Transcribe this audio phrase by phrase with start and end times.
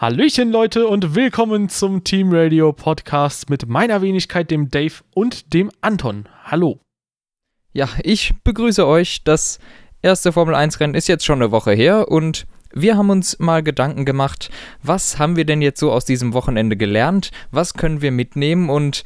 [0.00, 5.70] Hallöchen Leute und willkommen zum Team Radio Podcast mit meiner Wenigkeit, dem Dave und dem
[5.82, 6.26] Anton.
[6.42, 6.80] Hallo.
[7.74, 9.24] Ja, ich begrüße euch.
[9.24, 9.58] Das
[10.00, 13.62] erste Formel 1 Rennen ist jetzt schon eine Woche her und wir haben uns mal
[13.62, 14.48] Gedanken gemacht,
[14.82, 17.30] was haben wir denn jetzt so aus diesem Wochenende gelernt?
[17.50, 19.04] Was können wir mitnehmen und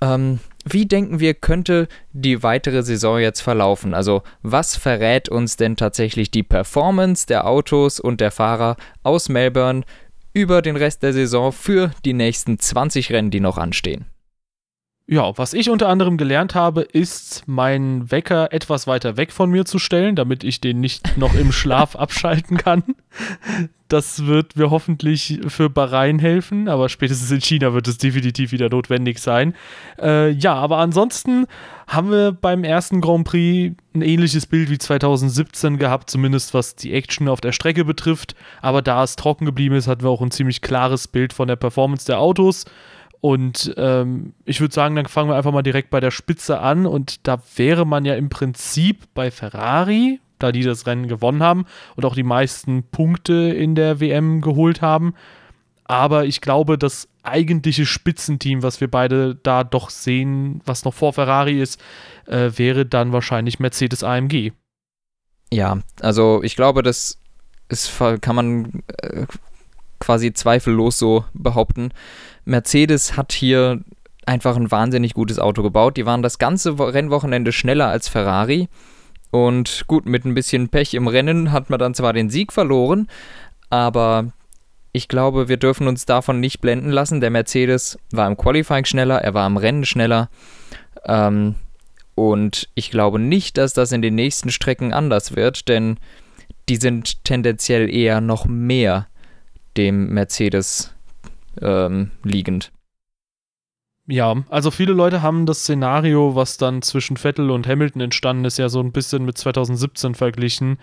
[0.00, 3.94] ähm, wie denken wir, könnte die weitere Saison jetzt verlaufen?
[3.94, 9.84] Also was verrät uns denn tatsächlich die Performance der Autos und der Fahrer aus Melbourne
[10.34, 14.06] über den Rest der Saison für die nächsten 20 Rennen, die noch anstehen.
[15.06, 19.66] Ja, was ich unter anderem gelernt habe, ist, meinen Wecker etwas weiter weg von mir
[19.66, 22.82] zu stellen, damit ich den nicht noch im Schlaf abschalten kann.
[23.88, 28.70] Das wird mir hoffentlich für Bahrain helfen, aber spätestens in China wird es definitiv wieder
[28.70, 29.54] notwendig sein.
[30.00, 31.46] Äh, ja, aber ansonsten
[31.86, 36.94] haben wir beim ersten Grand Prix ein ähnliches Bild wie 2017 gehabt, zumindest was die
[36.94, 38.34] Action auf der Strecke betrifft.
[38.62, 41.56] Aber da es trocken geblieben ist, hatten wir auch ein ziemlich klares Bild von der
[41.56, 42.64] Performance der Autos.
[43.24, 46.84] Und ähm, ich würde sagen, dann fangen wir einfach mal direkt bei der Spitze an.
[46.84, 51.64] Und da wäre man ja im Prinzip bei Ferrari, da die das Rennen gewonnen haben
[51.96, 55.14] und auch die meisten Punkte in der WM geholt haben.
[55.84, 61.14] Aber ich glaube, das eigentliche Spitzenteam, was wir beide da doch sehen, was noch vor
[61.14, 61.80] Ferrari ist,
[62.26, 64.52] äh, wäre dann wahrscheinlich Mercedes AMG.
[65.50, 67.18] Ja, also ich glaube, das
[67.70, 69.24] ist, kann man äh,
[69.98, 71.90] quasi zweifellos so behaupten.
[72.44, 73.80] Mercedes hat hier
[74.26, 75.96] einfach ein wahnsinnig gutes Auto gebaut.
[75.96, 78.68] Die waren das ganze Rennwochenende schneller als Ferrari.
[79.30, 83.08] Und gut, mit ein bisschen Pech im Rennen hat man dann zwar den Sieg verloren,
[83.68, 84.32] aber
[84.92, 87.20] ich glaube, wir dürfen uns davon nicht blenden lassen.
[87.20, 90.28] Der Mercedes war im Qualifying schneller, er war im Rennen schneller.
[91.04, 91.56] Ähm,
[92.14, 95.98] und ich glaube nicht, dass das in den nächsten Strecken anders wird, denn
[96.68, 99.08] die sind tendenziell eher noch mehr
[99.76, 100.94] dem Mercedes
[101.60, 102.72] ähm, liegend.
[104.06, 108.58] Ja, also viele Leute haben das Szenario, was dann zwischen Vettel und Hamilton entstanden ist,
[108.58, 110.78] ja so ein bisschen mit 2017 verglichen.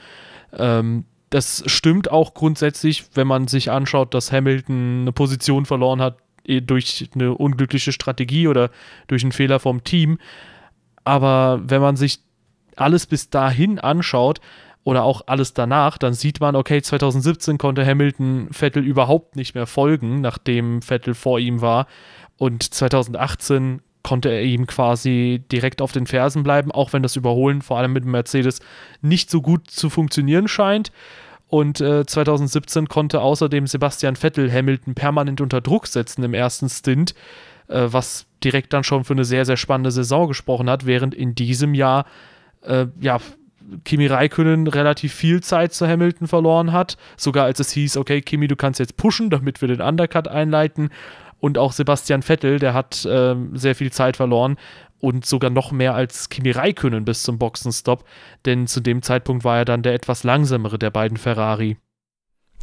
[0.57, 6.17] Ähm, das stimmt auch grundsätzlich, wenn man sich anschaut, dass Hamilton eine Position verloren hat
[6.45, 8.71] eh, durch eine unglückliche Strategie oder
[9.07, 10.17] durch einen Fehler vom Team.
[11.03, 12.19] Aber wenn man sich
[12.75, 14.41] alles bis dahin anschaut,
[14.83, 19.67] oder auch alles danach, dann sieht man, okay, 2017 konnte Hamilton Vettel überhaupt nicht mehr
[19.67, 21.87] folgen, nachdem Vettel vor ihm war.
[22.37, 27.61] Und 2018 konnte er ihm quasi direkt auf den Fersen bleiben, auch wenn das Überholen
[27.61, 28.59] vor allem mit dem Mercedes
[29.01, 30.91] nicht so gut zu funktionieren scheint.
[31.47, 37.13] Und äh, 2017 konnte außerdem Sebastian Vettel Hamilton permanent unter Druck setzen im ersten Stint,
[37.67, 41.35] äh, was direkt dann schon für eine sehr, sehr spannende Saison gesprochen hat, während in
[41.35, 42.05] diesem Jahr
[42.61, 43.19] äh, ja
[43.83, 46.97] Kimi Räikkönen relativ viel Zeit zu Hamilton verloren hat.
[47.17, 50.89] Sogar als es hieß, okay, Kimi, du kannst jetzt pushen, damit wir den Undercut einleiten.
[51.39, 54.57] Und auch Sebastian Vettel, der hat äh, sehr viel Zeit verloren
[55.01, 58.05] und sogar noch mehr als Kimi Räikkönen bis zum Boxenstopp,
[58.45, 61.77] denn zu dem Zeitpunkt war er dann der etwas langsamere der beiden Ferrari.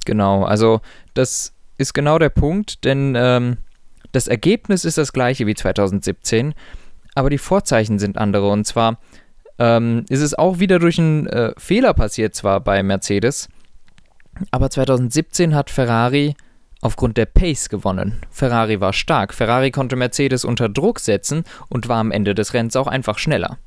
[0.04, 0.80] Genau, also
[1.14, 3.58] das ist genau der Punkt, denn ähm,
[4.12, 6.54] das Ergebnis ist das gleiche wie 2017,
[7.14, 8.98] aber die Vorzeichen sind andere und zwar
[9.58, 13.48] ähm, ist es auch wieder durch einen äh, Fehler passiert, zwar bei Mercedes,
[14.50, 16.34] aber 2017 hat Ferrari
[16.80, 18.20] aufgrund der Pace gewonnen.
[18.30, 22.76] Ferrari war stark, Ferrari konnte Mercedes unter Druck setzen und war am Ende des Rennens
[22.76, 23.58] auch einfach schneller.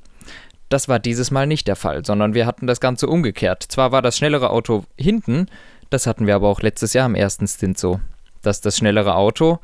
[0.69, 3.63] Das war dieses Mal nicht der Fall, sondern wir hatten das Ganze umgekehrt.
[3.63, 5.47] Zwar war das schnellere Auto hinten,
[5.89, 7.99] das hatten wir aber auch letztes Jahr im ersten Stint so,
[8.41, 9.59] dass das schnellere Auto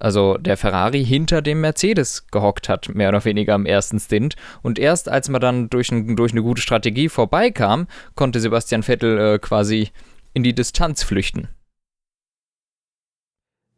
[0.00, 4.36] also der Ferrari hinter dem Mercedes gehockt hat, mehr oder weniger am ersten Stint.
[4.62, 9.18] Und erst als man dann durch, ein, durch eine gute Strategie vorbeikam, konnte Sebastian Vettel
[9.18, 9.90] äh, quasi
[10.32, 11.48] in die Distanz flüchten.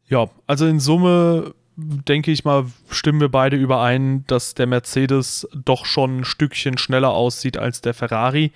[0.07, 5.85] Ja, also in Summe denke ich mal, stimmen wir beide überein, dass der Mercedes doch
[5.85, 8.51] schon ein Stückchen schneller aussieht als der Ferrari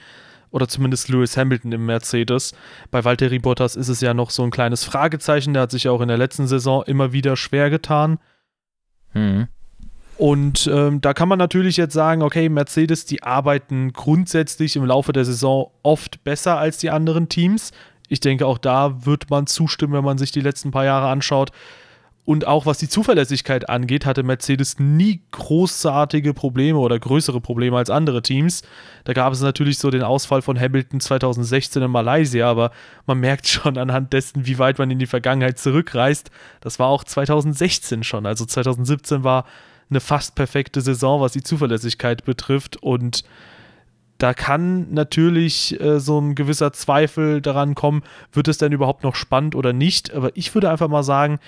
[0.53, 2.53] oder zumindest Lewis Hamilton im Mercedes.
[2.91, 5.53] Bei Valtteri Bottas ist es ja noch so ein kleines Fragezeichen.
[5.53, 8.19] Der hat sich ja auch in der letzten Saison immer wieder schwer getan.
[9.13, 9.47] Mhm.
[10.17, 15.11] Und ähm, da kann man natürlich jetzt sagen, okay, Mercedes, die arbeiten grundsätzlich im Laufe
[15.11, 17.71] der Saison oft besser als die anderen Teams.
[18.07, 21.49] Ich denke, auch da wird man zustimmen, wenn man sich die letzten paar Jahre anschaut.
[22.25, 27.89] Und auch was die Zuverlässigkeit angeht, hatte Mercedes nie großartige Probleme oder größere Probleme als
[27.89, 28.61] andere Teams.
[29.03, 32.71] Da gab es natürlich so den Ausfall von Hamilton 2016 in Malaysia, aber
[33.05, 36.31] man merkt schon anhand dessen, wie weit man in die Vergangenheit zurückreist.
[36.61, 38.25] Das war auch 2016 schon.
[38.25, 39.45] Also 2017 war
[39.89, 42.77] eine fast perfekte Saison, was die Zuverlässigkeit betrifft.
[42.77, 43.25] Und
[44.17, 49.15] Da kann natürlich äh, so ein gewisser Zweifel daran kommen, wird es denn überhaupt noch
[49.15, 50.13] spannend oder nicht.
[50.13, 51.39] Aber ich würde einfach mal sagen,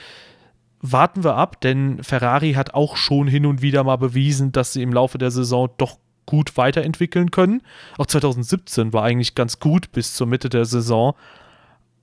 [0.82, 4.82] warten wir ab, denn Ferrari hat auch schon hin und wieder mal bewiesen, dass sie
[4.82, 7.62] im Laufe der Saison doch gut weiterentwickeln können.
[7.98, 11.16] Auch 2017 war eigentlich ganz gut bis zur Mitte der Saison.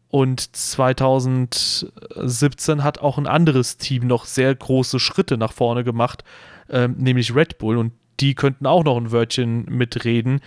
[0.08, 6.22] Und 2017 hat auch ein anderes Team noch sehr große Schritte nach vorne gemacht,
[6.68, 7.78] ähm, nämlich Red Bull.
[7.78, 10.40] Und die könnten auch noch ein Wörtchen mitreden.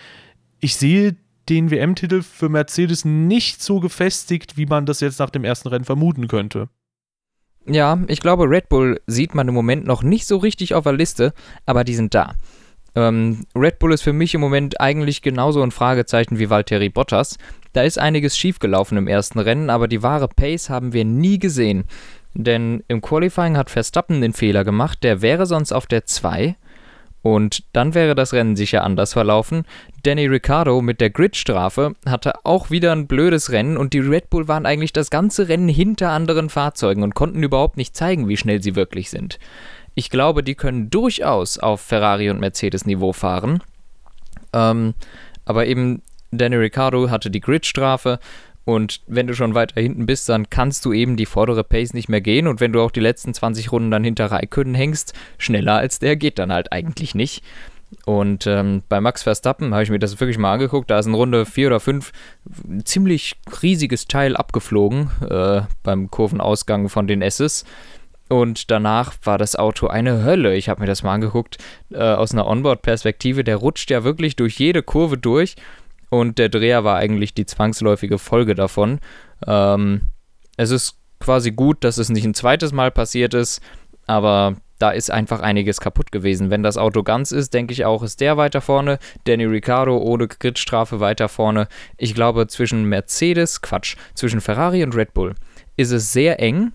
[0.60, 1.16] Ich sehe
[1.48, 5.84] den WM-Titel für Mercedes nicht so gefestigt, wie man das jetzt nach dem ersten Rennen
[5.84, 6.68] vermuten könnte.
[7.68, 10.92] Ja, ich glaube, Red Bull sieht man im Moment noch nicht so richtig auf der
[10.92, 11.32] Liste,
[11.64, 12.34] aber die sind da.
[12.94, 17.36] Ähm, Red Bull ist für mich im Moment eigentlich genauso ein Fragezeichen wie Valtteri Bottas.
[17.72, 21.84] Da ist einiges schiefgelaufen im ersten Rennen, aber die wahre Pace haben wir nie gesehen.
[22.32, 26.56] Denn im Qualifying hat Verstappen den Fehler gemacht, der wäre sonst auf der 2
[27.34, 29.64] und dann wäre das Rennen sicher anders verlaufen.
[30.04, 34.46] Danny Ricciardo mit der Gridstrafe hatte auch wieder ein blödes Rennen und die Red Bull
[34.46, 38.62] waren eigentlich das ganze Rennen hinter anderen Fahrzeugen und konnten überhaupt nicht zeigen, wie schnell
[38.62, 39.40] sie wirklich sind.
[39.96, 43.60] Ich glaube, die können durchaus auf Ferrari und Mercedes Niveau fahren.
[44.52, 44.94] Ähm,
[45.44, 48.20] aber eben Danny Ricciardo hatte die Gridstrafe
[48.66, 52.08] und wenn du schon weiter hinten bist, dann kannst du eben die vordere Pace nicht
[52.08, 52.48] mehr gehen.
[52.48, 56.16] Und wenn du auch die letzten 20 Runden dann hinter Raikkonen hängst, schneller als der
[56.16, 57.44] geht dann halt eigentlich nicht.
[58.06, 60.90] Und ähm, bei Max Verstappen habe ich mir das wirklich mal angeguckt.
[60.90, 62.10] Da ist in Runde 4 oder 5
[62.68, 67.64] ein ziemlich riesiges Teil abgeflogen äh, beim Kurvenausgang von den S's.
[68.28, 70.56] Und danach war das Auto eine Hölle.
[70.56, 71.58] Ich habe mir das mal angeguckt
[71.92, 73.44] äh, aus einer Onboard-Perspektive.
[73.44, 75.54] Der rutscht ja wirklich durch jede Kurve durch.
[76.10, 79.00] Und der Dreher war eigentlich die zwangsläufige Folge davon.
[79.46, 80.02] Ähm,
[80.56, 83.60] es ist quasi gut, dass es nicht ein zweites Mal passiert ist,
[84.06, 86.50] aber da ist einfach einiges kaputt gewesen.
[86.50, 88.98] Wenn das Auto ganz ist, denke ich auch, ist der weiter vorne.
[89.24, 91.68] Danny Ricciardo ohne Gridstrafe weiter vorne.
[91.96, 95.34] Ich glaube, zwischen Mercedes, Quatsch, zwischen Ferrari und Red Bull
[95.76, 96.72] ist es sehr eng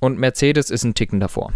[0.00, 1.52] und Mercedes ist ein Ticken davor.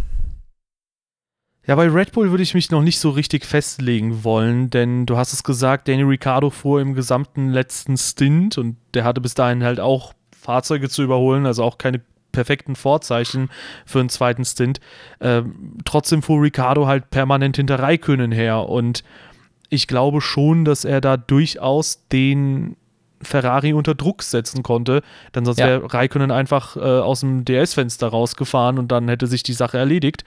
[1.67, 5.17] Ja, bei Red Bull würde ich mich noch nicht so richtig festlegen wollen, denn du
[5.17, 9.63] hast es gesagt, Danny Ricciardo fuhr im gesamten letzten Stint und der hatte bis dahin
[9.63, 12.01] halt auch Fahrzeuge zu überholen, also auch keine
[12.33, 13.49] perfekten Vorzeichen
[13.87, 14.81] für einen zweiten Stint.
[15.21, 19.05] Ähm, trotzdem fuhr Ricciardo halt permanent hinter Raikönen her und
[19.69, 22.77] ich glaube schon, dass er da durchaus den
[23.23, 25.03] Ferrari unter Druck setzen konnte,
[25.35, 25.67] denn sonst ja.
[25.67, 30.25] wäre Raikönen einfach äh, aus dem DS-Fenster rausgefahren und dann hätte sich die Sache erledigt.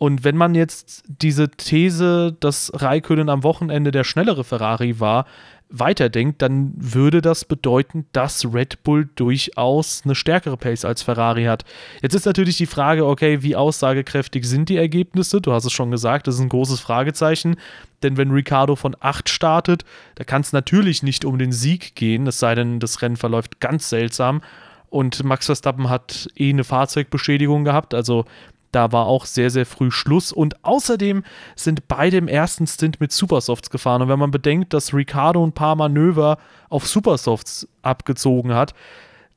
[0.00, 5.26] Und wenn man jetzt diese These, dass Raikönen am Wochenende der schnellere Ferrari war,
[5.68, 11.66] weiterdenkt, dann würde das bedeuten, dass Red Bull durchaus eine stärkere Pace als Ferrari hat.
[12.00, 15.42] Jetzt ist natürlich die Frage, okay, wie aussagekräftig sind die Ergebnisse?
[15.42, 17.56] Du hast es schon gesagt, das ist ein großes Fragezeichen.
[18.02, 22.26] Denn wenn Ricardo von 8 startet, da kann es natürlich nicht um den Sieg gehen,
[22.26, 24.40] es sei denn, das Rennen verläuft ganz seltsam.
[24.88, 28.24] Und Max Verstappen hat eh eine Fahrzeugbeschädigung gehabt, also
[28.72, 30.32] da war auch sehr, sehr früh Schluss.
[30.32, 31.24] Und außerdem
[31.56, 34.02] sind beide im ersten Stint mit Supersofts gefahren.
[34.02, 36.38] Und wenn man bedenkt, dass Ricardo ein paar Manöver
[36.68, 38.74] auf Supersofts abgezogen hat,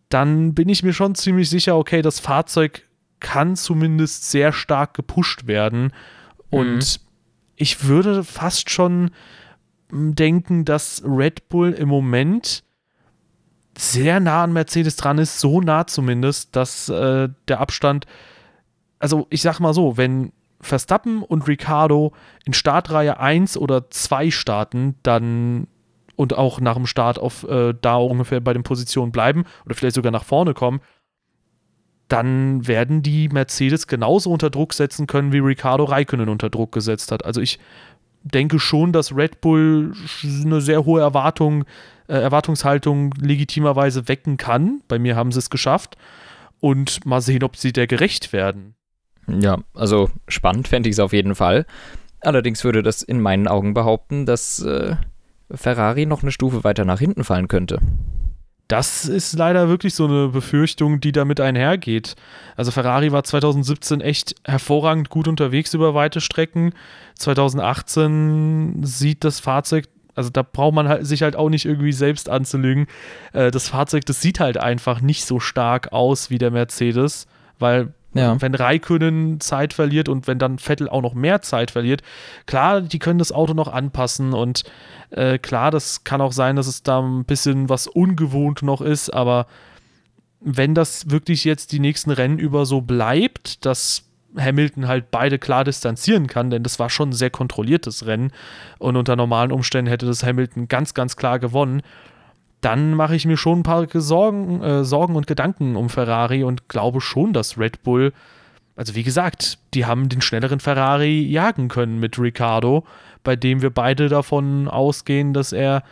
[0.10, 2.88] dann bin ich mir schon ziemlich sicher, okay, das Fahrzeug
[3.20, 5.92] kann zumindest sehr stark gepusht werden.
[6.50, 7.02] Und mhm.
[7.56, 9.12] ich würde fast schon
[9.90, 12.64] denken, dass Red Bull im Moment
[13.76, 18.06] sehr nah an Mercedes dran ist, so nah zumindest, dass äh, der Abstand
[19.04, 20.32] also ich sag mal so, wenn
[20.62, 22.14] Verstappen und Ricardo
[22.46, 25.68] in Startreihe 1 oder 2 starten, dann
[26.16, 29.96] und auch nach dem Start auf äh, da ungefähr bei den Positionen bleiben oder vielleicht
[29.96, 30.80] sogar nach vorne kommen,
[32.08, 37.12] dann werden die Mercedes genauso unter Druck setzen können, wie Ricardo Raikkonen unter Druck gesetzt
[37.12, 37.26] hat.
[37.26, 37.60] Also ich
[38.24, 39.94] denke schon, dass Red Bull
[40.46, 41.66] eine sehr hohe Erwartung,
[42.08, 44.82] äh, Erwartungshaltung legitimerweise wecken kann.
[44.88, 45.98] Bei mir haben sie es geschafft.
[46.62, 48.76] Und mal sehen, ob sie der gerecht werden.
[49.28, 51.66] Ja, also spannend fände ich es auf jeden Fall.
[52.22, 54.96] Allerdings würde das in meinen Augen behaupten, dass äh,
[55.52, 57.80] Ferrari noch eine Stufe weiter nach hinten fallen könnte.
[58.68, 62.16] Das ist leider wirklich so eine Befürchtung, die damit einhergeht.
[62.56, 66.74] Also Ferrari war 2017 echt hervorragend gut unterwegs über weite Strecken.
[67.20, 72.30] 2018 sieht das Fahrzeug, also da braucht man halt, sich halt auch nicht irgendwie selbst
[72.30, 72.88] anzulügen.
[73.34, 77.28] Äh, das Fahrzeug, das sieht halt einfach nicht so stark aus wie der Mercedes,
[77.60, 78.42] weil ja.
[78.42, 82.02] Wenn Raikönnen Zeit verliert und wenn dann Vettel auch noch mehr Zeit verliert,
[82.46, 84.64] klar, die können das Auto noch anpassen und
[85.10, 89.14] äh, klar, das kann auch sein, dass es da ein bisschen was ungewohnt noch ist,
[89.14, 89.48] aber
[90.40, 94.04] wenn das wirklich jetzt die nächsten Rennen über so bleibt, dass
[94.38, 98.32] Hamilton halt beide klar distanzieren kann, denn das war schon ein sehr kontrolliertes Rennen
[98.80, 101.82] und unter normalen Umständen hätte das Hamilton ganz, ganz klar gewonnen.
[102.64, 106.70] Dann mache ich mir schon ein paar Sorgen, äh, Sorgen und Gedanken um Ferrari und
[106.70, 108.14] glaube schon, dass Red Bull,
[108.76, 112.86] also wie gesagt, die haben den schnelleren Ferrari jagen können mit Ricardo,
[113.24, 115.84] bei dem wir beide davon ausgehen, dass er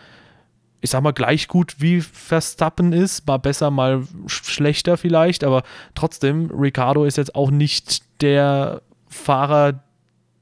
[0.84, 5.62] ich sag mal, gleich gut wie Verstappen ist, mal besser, mal schlechter vielleicht, aber
[5.94, 9.84] trotzdem, Ricardo ist jetzt auch nicht der Fahrer,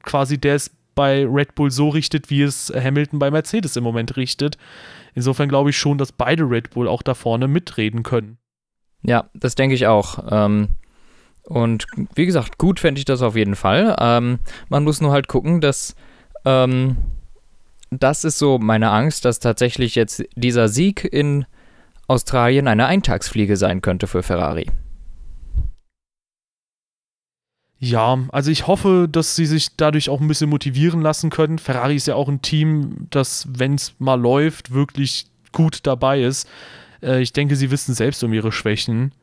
[0.02, 4.16] quasi, der es bei Red Bull so richtet, wie es Hamilton bei Mercedes im Moment
[4.16, 4.58] richtet.
[5.16, 8.38] Insofern glaube ich schon, dass beide Red Bull auch da vorne mitreden können.
[9.02, 10.26] Ja, das denke ich auch.
[10.30, 10.70] Ähm,
[11.44, 13.96] und wie gesagt, gut fände ich das auf jeden Fall.
[14.00, 14.40] Ähm,
[14.70, 15.96] man muss nur halt gucken, dass
[16.46, 16.98] ähm,
[17.92, 21.46] das ist so meine Angst, dass tatsächlich jetzt dieser Sieg in
[22.08, 24.68] Australien eine Eintagsfliege sein könnte für Ferrari.
[27.80, 31.60] Ja, also ich hoffe, dass sie sich dadurch auch ein bisschen motivieren lassen können.
[31.60, 36.48] Ferrari ist ja auch ein Team, das, wenn es mal läuft, wirklich gut dabei ist.
[37.02, 39.14] Äh, ich denke, sie wissen selbst um ihre Schwächen.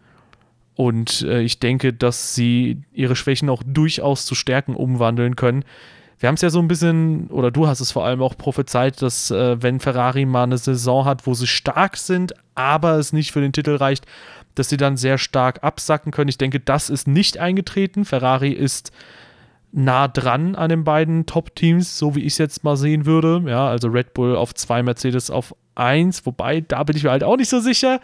[0.74, 5.64] Und äh, ich denke, dass sie ihre Schwächen auch durchaus zu Stärken umwandeln können
[6.18, 9.02] wir haben es ja so ein bisschen, oder du hast es vor allem auch prophezeit,
[9.02, 13.32] dass äh, wenn Ferrari mal eine Saison hat, wo sie stark sind, aber es nicht
[13.32, 14.06] für den Titel reicht,
[14.58, 16.28] dass sie dann sehr stark absacken können.
[16.28, 18.04] Ich denke, das ist nicht eingetreten.
[18.04, 18.90] Ferrari ist
[19.72, 23.42] nah dran an den beiden Top-Teams, so wie ich es jetzt mal sehen würde.
[23.46, 27.22] Ja, also Red Bull auf zwei, Mercedes auf eins, wobei da bin ich mir halt
[27.22, 28.00] auch nicht so sicher.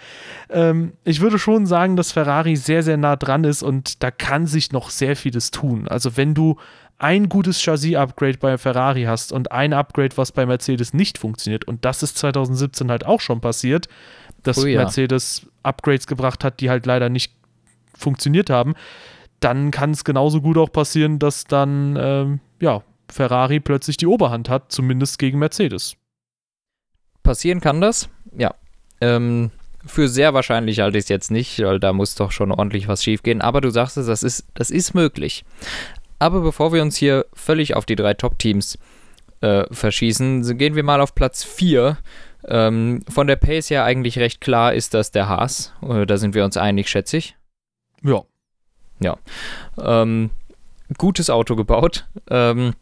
[0.50, 4.46] Ähm, ich würde schon sagen, dass Ferrari sehr, sehr nah dran ist und da kann
[4.46, 5.88] sich noch sehr vieles tun.
[5.88, 6.58] Also wenn du
[6.98, 11.84] ein gutes Chassis-Upgrade bei Ferrari hast und ein Upgrade, was bei Mercedes nicht funktioniert, und
[11.84, 13.88] das ist 2017 halt auch schon passiert,
[14.42, 14.80] dass oh ja.
[14.80, 17.32] Mercedes Upgrades gebracht hat, die halt leider nicht
[17.94, 18.74] funktioniert haben,
[19.40, 24.48] dann kann es genauso gut auch passieren, dass dann ähm, ja, Ferrari plötzlich die Oberhand
[24.48, 25.96] hat, zumindest gegen Mercedes.
[27.22, 28.54] Passieren kann das, ja.
[29.00, 29.50] Ähm,
[29.84, 33.02] für sehr wahrscheinlich halte ich es jetzt nicht, weil da muss doch schon ordentlich was
[33.02, 33.40] schiefgehen.
[33.40, 35.44] Aber du sagst es, das ist, das ist möglich.
[36.18, 38.78] Aber bevor wir uns hier völlig auf die drei Top-Teams
[39.40, 41.98] äh, verschießen, gehen wir mal auf Platz 4.
[42.48, 45.72] Ähm, von der Pace her eigentlich recht klar ist das der Haas.
[45.88, 47.36] Äh, da sind wir uns einig, schätze ich.
[48.02, 48.22] Ja.
[49.00, 49.16] Ja.
[49.80, 50.30] Ähm,
[50.98, 52.06] gutes Auto gebaut.
[52.30, 52.74] Ähm,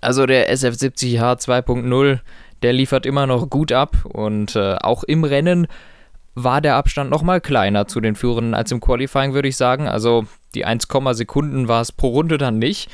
[0.00, 2.20] also der SF70H 2.0,
[2.62, 5.66] der liefert immer noch gut ab und äh, auch im Rennen
[6.34, 9.88] war der Abstand nochmal kleiner zu den Führenden als im Qualifying, würde ich sagen.
[9.88, 12.90] Also die 1, Sekunden war es pro Runde dann nicht.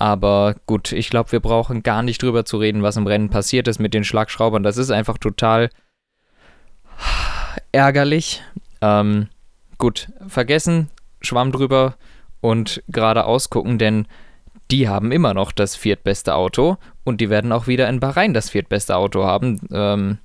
[0.00, 3.68] Aber gut, ich glaube, wir brauchen gar nicht drüber zu reden, was im Rennen passiert
[3.68, 4.62] ist mit den Schlagschraubern.
[4.62, 5.68] Das ist einfach total
[7.72, 8.42] ärgerlich.
[8.80, 9.28] Ähm,
[9.76, 10.88] gut, vergessen,
[11.20, 11.96] Schwamm drüber
[12.40, 14.06] und geradeaus gucken, denn
[14.70, 18.48] die haben immer noch das viertbeste Auto und die werden auch wieder in Bahrain das
[18.48, 19.60] viertbeste Auto haben.
[19.70, 20.16] Ähm,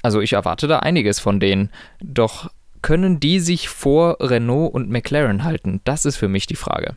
[0.00, 1.68] also ich erwarte da einiges von denen.
[2.00, 5.82] Doch können die sich vor Renault und McLaren halten?
[5.84, 6.96] Das ist für mich die Frage.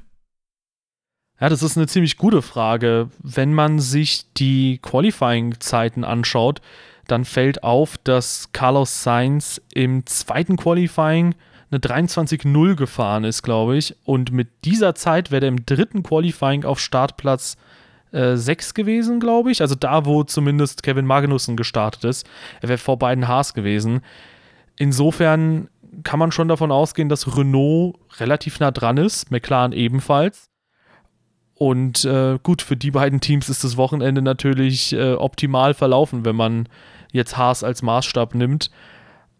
[1.39, 3.09] Ja, das ist eine ziemlich gute Frage.
[3.21, 6.61] Wenn man sich die Qualifying-Zeiten anschaut,
[7.07, 11.35] dann fällt auf, dass Carlos Sainz im zweiten Qualifying
[11.69, 13.95] eine 23-0 gefahren ist, glaube ich.
[14.03, 17.55] Und mit dieser Zeit wäre er im dritten Qualifying auf Startplatz
[18.11, 19.61] äh, 6 gewesen, glaube ich.
[19.61, 22.27] Also da, wo zumindest Kevin Magnussen gestartet ist.
[22.61, 24.01] Er wäre vor beiden Haas gewesen.
[24.75, 25.69] Insofern
[26.03, 30.49] kann man schon davon ausgehen, dass Renault relativ nah dran ist, McLaren ebenfalls.
[31.57, 36.35] Und äh, gut, für die beiden Teams ist das Wochenende natürlich äh, optimal verlaufen, wenn
[36.35, 36.69] man
[37.11, 38.69] jetzt Haas als Maßstab nimmt.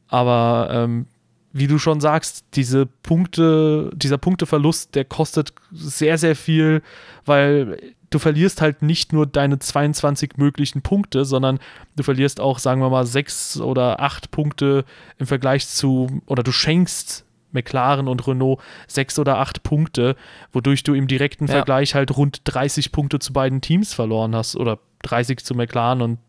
[0.07, 1.05] Aber ähm,
[1.53, 6.81] wie du schon sagst, diese Punkte, dieser Punkteverlust, der kostet sehr, sehr viel,
[7.25, 7.77] weil
[8.09, 11.59] du verlierst halt nicht nur deine 22 möglichen Punkte, sondern
[11.95, 14.85] du verlierst auch, sagen wir mal, sechs oder acht Punkte
[15.19, 20.15] im Vergleich zu, oder du schenkst McLaren und Renault sechs oder acht Punkte,
[20.51, 21.53] wodurch du im direkten ja.
[21.53, 26.19] Vergleich halt rund 30 Punkte zu beiden Teams verloren hast oder 30 zu McLaren und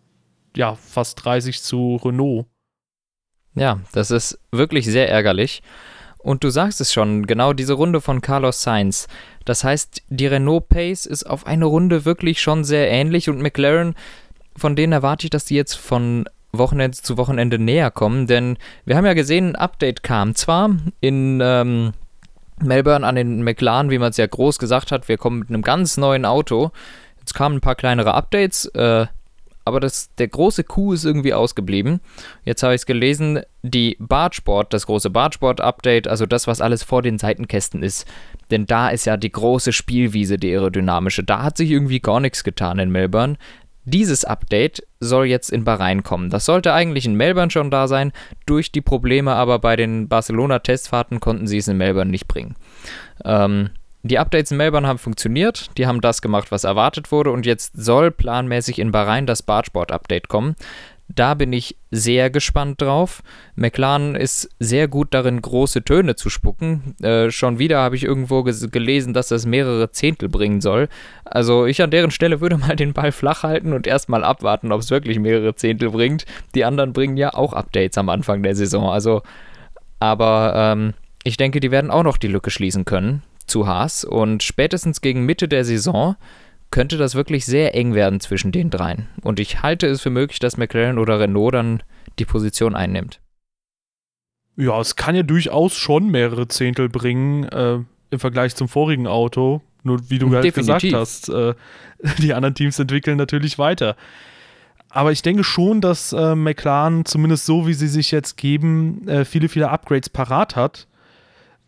[0.56, 2.46] ja, fast 30 zu Renault.
[3.54, 5.62] Ja, das ist wirklich sehr ärgerlich.
[6.18, 9.08] Und du sagst es schon, genau diese Runde von Carlos Sainz.
[9.44, 13.94] Das heißt, die Renault Pace ist auf eine Runde wirklich schon sehr ähnlich und McLaren,
[14.56, 18.96] von denen erwarte ich, dass die jetzt von Wochenende zu Wochenende näher kommen, denn wir
[18.96, 21.92] haben ja gesehen, ein Update kam zwar in ähm,
[22.62, 25.62] Melbourne an den McLaren, wie man es ja groß gesagt hat, wir kommen mit einem
[25.62, 26.70] ganz neuen Auto.
[27.20, 29.06] Jetzt kamen ein paar kleinere Updates, äh,
[29.68, 32.00] aber das, der große Coup ist irgendwie ausgeblieben.
[32.44, 37.02] Jetzt habe ich es gelesen, die Bargeboard, das große Bargeboard-Update, also das, was alles vor
[37.02, 38.06] den Seitenkästen ist,
[38.50, 41.22] denn da ist ja die große Spielwiese, die aerodynamische.
[41.22, 43.36] Da hat sich irgendwie gar nichts getan in Melbourne.
[43.90, 46.28] Dieses Update soll jetzt in Bahrain kommen.
[46.28, 48.12] Das sollte eigentlich in Melbourne schon da sein.
[48.44, 52.54] Durch die Probleme aber bei den Barcelona-Testfahrten konnten sie es in Melbourne nicht bringen.
[53.24, 53.70] Ähm,
[54.02, 57.72] die Updates in Melbourne haben funktioniert, die haben das gemacht, was erwartet wurde und jetzt
[57.74, 60.54] soll planmäßig in Bahrain das Bargeboard-Update kommen.
[61.08, 63.22] Da bin ich sehr gespannt drauf.
[63.56, 66.94] McLaren ist sehr gut darin, große Töne zu spucken.
[67.02, 70.88] Äh, schon wieder habe ich irgendwo gelesen, dass das mehrere Zehntel bringen soll.
[71.24, 74.80] Also ich an deren Stelle würde mal den Ball flach halten und erstmal abwarten, ob
[74.80, 76.26] es wirklich mehrere Zehntel bringt.
[76.54, 78.90] Die anderen bringen ja auch Updates am Anfang der Saison.
[78.90, 79.22] Also,
[80.00, 80.92] aber ähm,
[81.24, 85.24] ich denke, die werden auch noch die Lücke schließen können zu Haas und spätestens gegen
[85.24, 86.16] Mitte der Saison
[86.70, 89.08] könnte das wirklich sehr eng werden zwischen den dreien.
[89.22, 91.82] Und ich halte es für möglich, dass McLaren oder Renault dann
[92.18, 93.20] die Position einnimmt.
[94.56, 97.78] Ja, es kann ja durchaus schon mehrere Zehntel bringen äh,
[98.10, 99.62] im Vergleich zum vorigen Auto.
[99.84, 101.54] Nur wie du gerade gesagt hast, äh,
[102.18, 103.96] die anderen Teams entwickeln natürlich weiter.
[104.90, 109.24] Aber ich denke schon, dass äh, McLaren, zumindest so wie sie sich jetzt geben, äh,
[109.24, 110.88] viele, viele Upgrades parat hat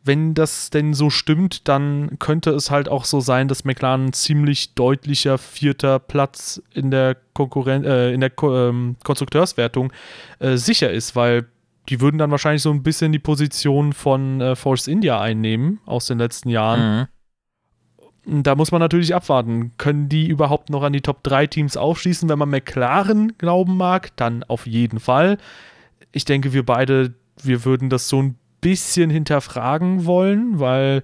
[0.03, 4.13] wenn das denn so stimmt, dann könnte es halt auch so sein, dass McLaren ein
[4.13, 9.93] ziemlich deutlicher vierter Platz in der Konkurren äh, in der Ko ähm, Konstrukteurswertung
[10.39, 11.47] äh, sicher ist, weil
[11.89, 16.07] die würden dann wahrscheinlich so ein bisschen die Position von äh, Force India einnehmen aus
[16.07, 17.09] den letzten Jahren.
[18.27, 18.43] Mhm.
[18.43, 19.73] Da muss man natürlich abwarten.
[19.77, 22.29] Können die überhaupt noch an die Top 3 Teams aufschließen?
[22.29, 25.39] Wenn man McLaren glauben mag, dann auf jeden Fall.
[26.13, 31.03] Ich denke, wir beide, wir würden das so ein bisschen hinterfragen wollen, weil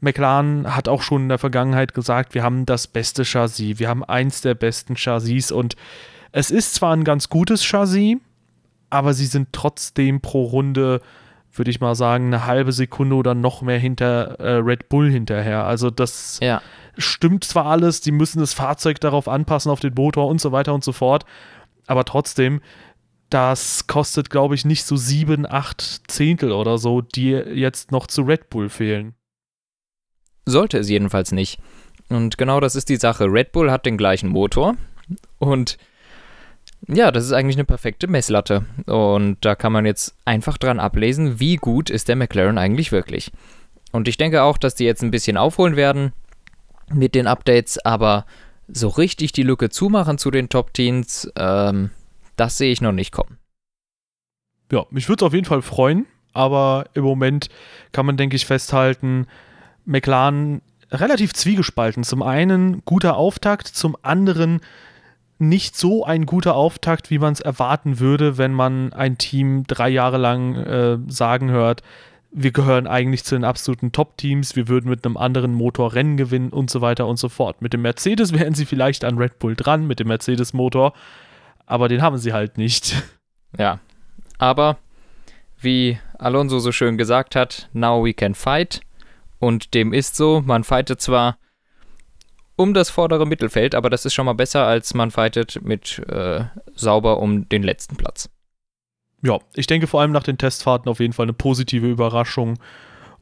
[0.00, 4.04] McLaren hat auch schon in der Vergangenheit gesagt, wir haben das beste Chassis, wir haben
[4.04, 5.74] eins der besten Chassis und
[6.32, 8.18] es ist zwar ein ganz gutes Chassis,
[8.90, 11.00] aber sie sind trotzdem pro Runde,
[11.52, 15.64] würde ich mal sagen, eine halbe Sekunde oder noch mehr hinter äh, Red Bull hinterher.
[15.64, 16.60] Also das ja.
[16.98, 20.74] stimmt zwar alles, die müssen das Fahrzeug darauf anpassen, auf den Motor und so weiter
[20.74, 21.24] und so fort,
[21.86, 22.60] aber trotzdem,
[23.30, 28.22] das kostet, glaube ich, nicht so sieben, acht Zehntel oder so, die jetzt noch zu
[28.22, 29.14] Red Bull fehlen.
[30.44, 31.58] Sollte es jedenfalls nicht.
[32.08, 33.24] Und genau das ist die Sache.
[33.24, 34.76] Red Bull hat den gleichen Motor
[35.38, 35.76] und
[36.88, 38.64] ja, das ist eigentlich eine perfekte Messlatte.
[38.86, 43.32] Und da kann man jetzt einfach dran ablesen, wie gut ist der McLaren eigentlich wirklich.
[43.92, 46.12] Und ich denke auch, dass die jetzt ein bisschen aufholen werden
[46.92, 48.26] mit den Updates, aber
[48.68, 51.90] so richtig die Lücke zumachen zu den Top-Teams, ähm,
[52.36, 53.38] das sehe ich noch nicht kommen.
[54.70, 57.48] Ja, mich würde es auf jeden Fall freuen, aber im Moment
[57.92, 59.26] kann man, denke ich, festhalten,
[59.84, 62.04] McLaren relativ zwiegespalten.
[62.04, 64.60] Zum einen guter Auftakt, zum anderen
[65.38, 69.88] nicht so ein guter Auftakt, wie man es erwarten würde, wenn man ein Team drei
[69.88, 71.82] Jahre lang äh, sagen hört,
[72.32, 76.50] wir gehören eigentlich zu den absoluten Top-Teams, wir würden mit einem anderen Motor Rennen gewinnen
[76.50, 77.62] und so weiter und so fort.
[77.62, 80.92] Mit dem Mercedes wären sie vielleicht an Red Bull dran, mit dem Mercedes-Motor,
[81.66, 82.94] aber den haben sie halt nicht.
[83.58, 83.80] Ja,
[84.36, 84.76] aber
[85.58, 88.82] wie Alonso so schön gesagt hat, now we can fight.
[89.38, 91.38] Und dem ist so, man fightet zwar
[92.56, 96.44] um das vordere Mittelfeld, aber das ist schon mal besser, als man fightet mit äh,
[96.74, 98.28] sauber um den letzten Platz.
[99.22, 102.58] Ja, ich denke vor allem nach den Testfahrten auf jeden Fall eine positive Überraschung.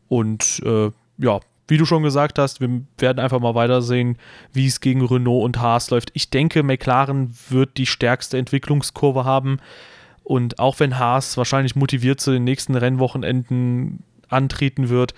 [0.09, 4.19] Und äh, ja, wie du schon gesagt hast, wir werden einfach mal weitersehen,
[4.53, 6.11] wie es gegen Renault und Haas läuft.
[6.15, 9.59] Ich denke, McLaren wird die stärkste Entwicklungskurve haben.
[10.23, 15.15] Und auch wenn Haas wahrscheinlich motiviert zu den nächsten Rennwochenenden antreten wird,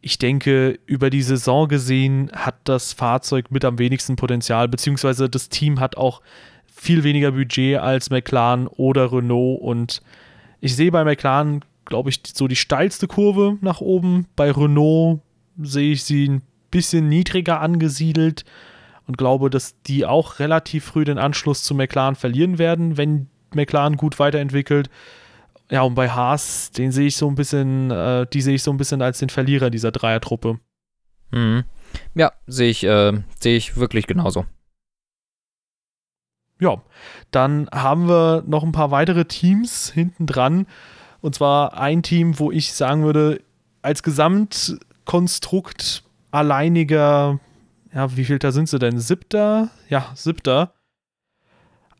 [0.00, 5.48] ich denke, über die Saison gesehen hat das Fahrzeug mit am wenigsten Potenzial, beziehungsweise das
[5.48, 6.22] Team hat auch
[6.72, 9.60] viel weniger Budget als McLaren oder Renault.
[9.60, 10.02] Und
[10.60, 14.26] ich sehe bei McLaren, glaube ich, so die steilste Kurve nach oben.
[14.36, 15.20] Bei Renault
[15.62, 18.44] sehe ich sie ein bisschen niedriger angesiedelt
[19.06, 23.96] und glaube, dass die auch relativ früh den Anschluss zu McLaren verlieren werden, wenn McLaren
[23.96, 24.90] gut weiterentwickelt.
[25.70, 28.70] Ja, und bei Haas, den sehe ich so ein bisschen, äh, die sehe ich so
[28.70, 30.60] ein bisschen als den Verlierer dieser Dreiertruppe.
[31.32, 31.64] Mhm.
[32.14, 34.46] Ja, sehe ich, äh, sehe ich wirklich genauso.
[36.60, 36.82] Ja,
[37.30, 40.66] dann haben wir noch ein paar weitere Teams hinten dran.
[41.20, 43.42] Und zwar ein Team, wo ich sagen würde,
[43.82, 47.40] als Gesamt Konstrukt alleiniger,
[47.94, 49.00] ja, wie viel da sind sie denn?
[49.00, 49.70] Siebter?
[49.88, 50.74] Ja, siebter.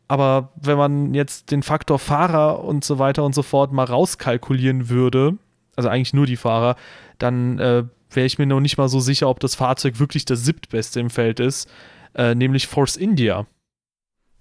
[0.07, 4.89] Aber wenn man jetzt den Faktor Fahrer und so weiter und so fort mal rauskalkulieren
[4.89, 5.37] würde,
[5.75, 6.75] also eigentlich nur die Fahrer,
[7.17, 10.45] dann äh, wäre ich mir noch nicht mal so sicher, ob das Fahrzeug wirklich das
[10.45, 11.69] siebtbeste im Feld ist,
[12.15, 13.47] äh, nämlich Force India.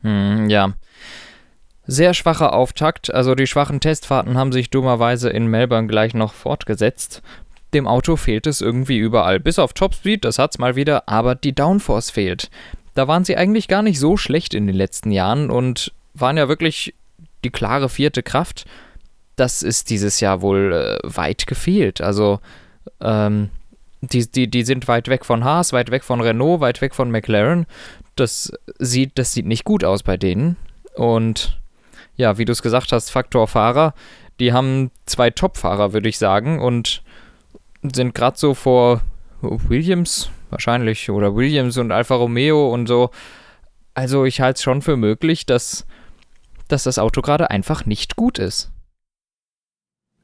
[0.02, 0.74] Hm, ja.
[1.88, 3.12] Sehr schwacher Auftakt.
[3.12, 7.22] Also die schwachen Testfahrten haben sich dummerweise in Melbourne gleich noch fortgesetzt.
[7.74, 9.40] Dem Auto fehlt es irgendwie überall.
[9.40, 12.50] Bis auf Topspeed, das hat's mal wieder, aber die Downforce fehlt.
[12.94, 16.48] Da waren sie eigentlich gar nicht so schlecht in den letzten Jahren und waren ja
[16.48, 16.94] wirklich
[17.44, 18.64] die klare vierte Kraft.
[19.36, 22.00] Das ist dieses Jahr wohl äh, weit gefehlt.
[22.00, 22.40] Also,
[23.00, 23.50] ähm,
[24.00, 27.10] die, die, die sind weit weg von Haas, weit weg von Renault, weit weg von
[27.10, 27.66] McLaren.
[28.14, 30.56] Das sieht, das sieht nicht gut aus bei denen.
[30.94, 31.58] Und
[32.16, 33.94] ja, wie du es gesagt hast, Faktor Fahrer,
[34.40, 37.02] die haben zwei Top-Fahrer, würde ich sagen, und
[37.94, 39.02] sind gerade so vor
[39.40, 43.10] Williams wahrscheinlich oder Williams und Alfa Romeo und so.
[43.94, 45.86] Also ich halte es schon für möglich, dass,
[46.68, 48.70] dass das Auto gerade einfach nicht gut ist.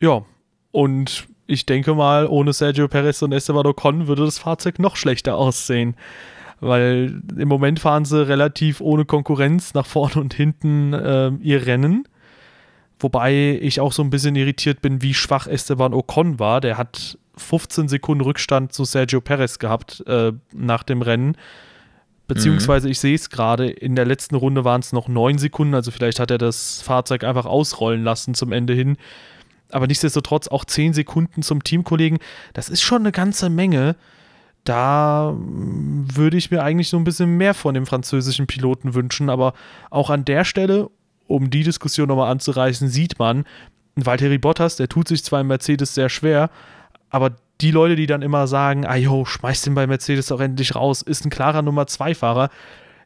[0.01, 0.25] Ja,
[0.70, 5.37] und ich denke mal, ohne Sergio Perez und Esteban Ocon würde das Fahrzeug noch schlechter
[5.37, 5.96] aussehen.
[6.61, 12.07] Weil im Moment fahren sie relativ ohne Konkurrenz nach vorne und hinten äh, ihr Rennen.
[13.01, 16.61] Wobei ich auch so ein bisschen irritiert bin, wie schwach Esteban Ocon war.
[16.61, 21.37] Der hat 15 Sekunden Rückstand zu Sergio Perez gehabt äh, nach dem Rennen.
[22.28, 22.92] Beziehungsweise, mhm.
[22.92, 26.18] ich sehe es gerade, in der letzten Runde waren es noch 9 Sekunden, also vielleicht
[26.18, 28.96] hat er das Fahrzeug einfach ausrollen lassen zum Ende hin.
[29.70, 32.18] Aber nichtsdestotrotz auch 10 Sekunden zum Teamkollegen,
[32.52, 33.96] das ist schon eine ganze Menge.
[34.64, 39.28] Da mm, würde ich mir eigentlich so ein bisschen mehr von dem französischen Piloten wünschen,
[39.28, 39.55] aber
[39.90, 40.90] auch an der Stelle,
[41.26, 43.44] um die Diskussion nochmal anzureißen, sieht man,
[43.96, 46.50] Valtteri Bottas, der tut sich zwar im Mercedes sehr schwer,
[47.12, 50.75] aber die Leute, die dann immer sagen, ah jo, schmeiß den bei Mercedes doch endlich
[50.75, 52.48] raus, ist ein klarer Nummer 2 Fahrer.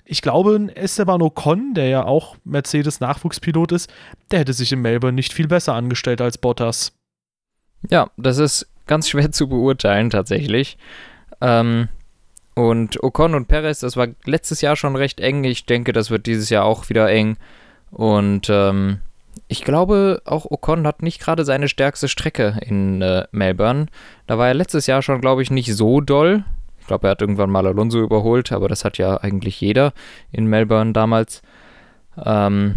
[0.05, 3.93] Ich glaube, Esteban Ocon, der ja auch Mercedes Nachwuchspilot ist,
[4.31, 6.93] der hätte sich in Melbourne nicht viel besser angestellt als Bottas.
[7.91, 10.79] Ja, das ist ganz schwer zu beurteilen tatsächlich.
[11.41, 11.89] Ähm,
[12.55, 15.43] und Ocon und Perez, das war letztes Jahr schon recht eng.
[15.43, 17.37] Ich denke, das wird dieses Jahr auch wieder eng.
[17.91, 19.01] Und ähm,
[19.49, 23.87] ich glaube, auch Ocon hat nicht gerade seine stärkste Strecke in äh, Melbourne.
[24.27, 26.45] Da war er letztes Jahr schon, glaube ich, nicht so doll.
[26.81, 29.93] Ich glaube, er hat irgendwann mal Alonso überholt, aber das hat ja eigentlich jeder
[30.33, 31.43] in Melbourne damals.
[32.25, 32.77] Ähm,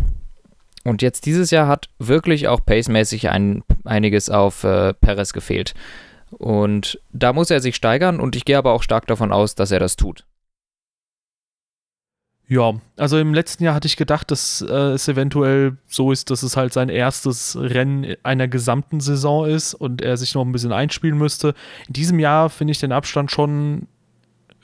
[0.84, 5.74] und jetzt dieses Jahr hat wirklich auch pacemäßig ein, einiges auf äh, Perez gefehlt.
[6.32, 9.72] Und da muss er sich steigern und ich gehe aber auch stark davon aus, dass
[9.72, 10.26] er das tut.
[12.50, 16.42] Ja, also im letzten Jahr hatte ich gedacht, dass äh, es eventuell so ist, dass
[16.42, 20.74] es halt sein erstes Rennen einer gesamten Saison ist und er sich noch ein bisschen
[20.74, 21.54] einspielen müsste.
[21.88, 23.88] In diesem Jahr finde ich den Abstand schon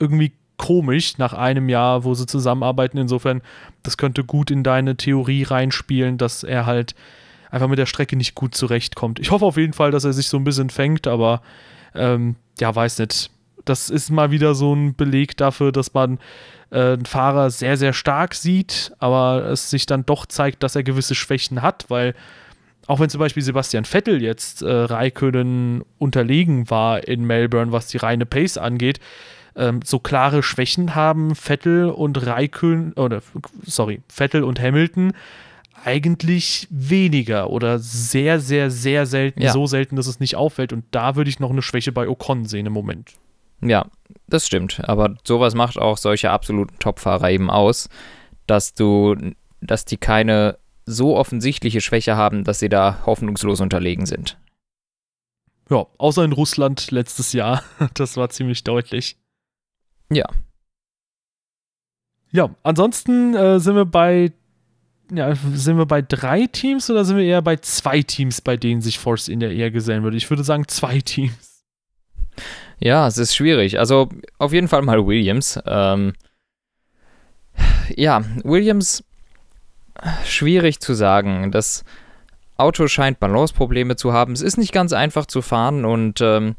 [0.00, 2.98] irgendwie komisch nach einem Jahr, wo sie zusammenarbeiten.
[2.98, 3.40] Insofern,
[3.84, 6.96] das könnte gut in deine Theorie reinspielen, dass er halt
[7.52, 9.20] einfach mit der Strecke nicht gut zurechtkommt.
[9.20, 11.40] Ich hoffe auf jeden Fall, dass er sich so ein bisschen fängt, aber
[11.94, 13.30] ähm, ja, weiß nicht.
[13.66, 16.18] Das ist mal wieder so ein Beleg dafür, dass man
[16.70, 20.82] äh, einen Fahrer sehr, sehr stark sieht, aber es sich dann doch zeigt, dass er
[20.82, 22.14] gewisse Schwächen hat, weil
[22.86, 27.98] auch wenn zum Beispiel Sebastian Vettel jetzt äh, Raikönnen unterlegen war in Melbourne, was die
[27.98, 29.00] reine Pace angeht,
[29.56, 33.22] ähm, so klare Schwächen haben Vettel und Raikön oder
[33.64, 35.12] sorry, Vettel und Hamilton
[35.84, 39.52] eigentlich weniger oder sehr, sehr, sehr selten, ja.
[39.52, 40.72] so selten, dass es nicht auffällt.
[40.72, 43.12] Und da würde ich noch eine Schwäche bei Ocon sehen im Moment.
[43.60, 43.86] Ja,
[44.26, 44.80] das stimmt.
[44.88, 47.88] Aber sowas macht auch solche absoluten Topfahrer eben aus,
[48.46, 49.16] dass du,
[49.60, 54.38] dass die keine so offensichtliche Schwäche haben, dass sie da hoffnungslos unterlegen sind.
[55.68, 57.62] Ja, außer in Russland letztes Jahr.
[57.94, 59.16] Das war ziemlich deutlich.
[60.12, 60.26] Ja.
[62.30, 64.32] Ja, ansonsten äh, sind wir bei
[65.12, 68.80] ja, sind wir bei drei Teams oder sind wir eher bei zwei Teams, bei denen
[68.80, 70.16] sich Force in der eher gesellen würde?
[70.16, 71.64] Ich würde sagen zwei Teams.
[72.78, 73.78] Ja, es ist schwierig.
[73.78, 74.08] Also
[74.38, 75.58] auf jeden Fall mal Williams.
[75.66, 76.12] Ähm,
[77.94, 79.04] ja, Williams,
[80.24, 81.50] schwierig zu sagen.
[81.52, 81.84] Das
[82.56, 84.32] Auto scheint Balanceprobleme zu haben.
[84.32, 86.56] Es ist nicht ganz einfach zu fahren und ähm,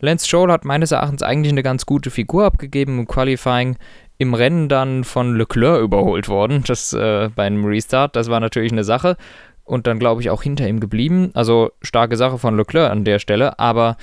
[0.00, 3.76] Lance Stroll hat meines Erachtens eigentlich eine ganz gute Figur abgegeben im Qualifying.
[4.16, 8.14] Im Rennen dann von Leclerc überholt worden, das äh, bei einem Restart.
[8.14, 9.16] Das war natürlich eine Sache.
[9.64, 11.30] Und dann, glaube ich, auch hinter ihm geblieben.
[11.34, 13.58] Also starke Sache von Leclerc an der Stelle.
[13.58, 13.96] Aber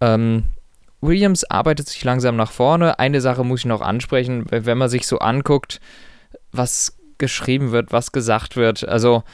[0.00, 0.44] ähm,
[1.02, 2.98] Williams arbeitet sich langsam nach vorne.
[2.98, 5.80] Eine Sache muss ich noch ansprechen, wenn man sich so anguckt,
[6.52, 8.88] was geschrieben wird, was gesagt wird.
[8.88, 9.24] Also,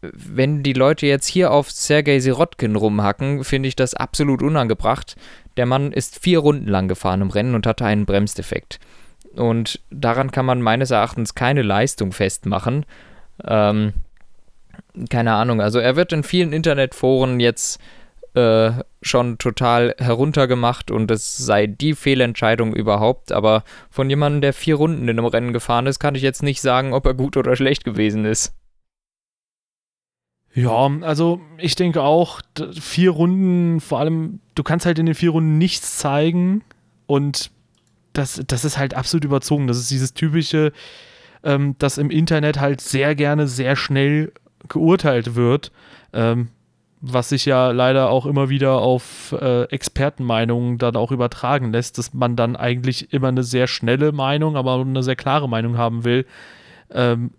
[0.00, 5.16] wenn die Leute jetzt hier auf Sergei Sirotkin rumhacken, finde ich das absolut unangebracht.
[5.56, 8.78] Der Mann ist vier Runden lang gefahren im Rennen und hatte einen Bremsdefekt.
[9.34, 12.86] Und daran kann man meines Erachtens keine Leistung festmachen.
[13.44, 13.92] Ähm,
[15.10, 17.80] keine Ahnung, also er wird in vielen Internetforen jetzt
[18.34, 23.32] äh, schon total heruntergemacht und es sei die Fehlentscheidung überhaupt.
[23.32, 26.60] Aber von jemandem, der vier Runden in einem Rennen gefahren ist, kann ich jetzt nicht
[26.60, 28.54] sagen, ob er gut oder schlecht gewesen ist.
[30.54, 32.40] Ja, also ich denke auch,
[32.80, 36.64] vier Runden, vor allem, du kannst halt in den vier Runden nichts zeigen
[37.06, 37.50] und
[38.12, 39.68] das, das ist halt absolut überzogen.
[39.68, 40.72] Das ist dieses typische,
[41.44, 44.32] ähm, dass im Internet halt sehr gerne sehr schnell
[44.68, 45.70] geurteilt wird.
[46.12, 46.48] Ähm,
[47.00, 52.12] was sich ja leider auch immer wieder auf äh, Expertenmeinungen dann auch übertragen lässt, dass
[52.12, 56.26] man dann eigentlich immer eine sehr schnelle Meinung, aber eine sehr klare Meinung haben will.
[56.90, 57.30] Ähm,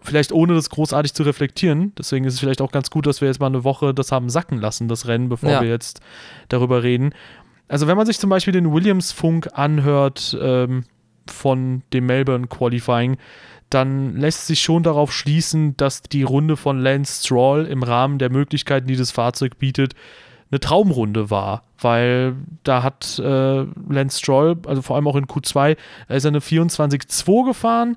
[0.00, 1.92] vielleicht ohne das großartig zu reflektieren.
[1.96, 4.30] Deswegen ist es vielleicht auch ganz gut, dass wir jetzt mal eine Woche das haben
[4.30, 5.62] sacken lassen, das Rennen, bevor ja.
[5.62, 6.00] wir jetzt
[6.48, 7.14] darüber reden.
[7.68, 10.84] Also wenn man sich zum Beispiel den Williams-Funk anhört ähm,
[11.26, 13.16] von dem Melbourne Qualifying,
[13.74, 18.30] dann lässt sich schon darauf schließen, dass die Runde von Lance Stroll im Rahmen der
[18.30, 19.94] Möglichkeiten, die das Fahrzeug bietet,
[20.50, 25.76] eine Traumrunde war, weil da hat äh, Lance Stroll, also vor allem auch in Q2,
[26.08, 27.96] da ist er eine 24-2 gefahren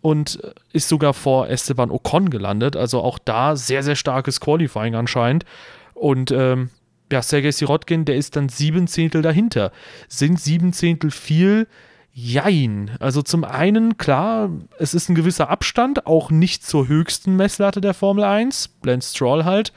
[0.00, 0.40] und
[0.72, 5.44] ist sogar vor Esteban Ocon gelandet, also auch da sehr, sehr starkes Qualifying anscheinend
[5.94, 6.70] und ähm,
[7.10, 9.70] ja, Sergei Sirotkin, der ist dann sieben Zehntel dahinter.
[10.08, 11.68] Sind sieben Zehntel viel?
[12.18, 12.92] Jein.
[12.98, 14.48] Also zum einen, klar,
[14.78, 19.44] es ist ein gewisser Abstand, auch nicht zur höchsten Messlatte der Formel 1, Lance Stroll
[19.44, 19.74] halt.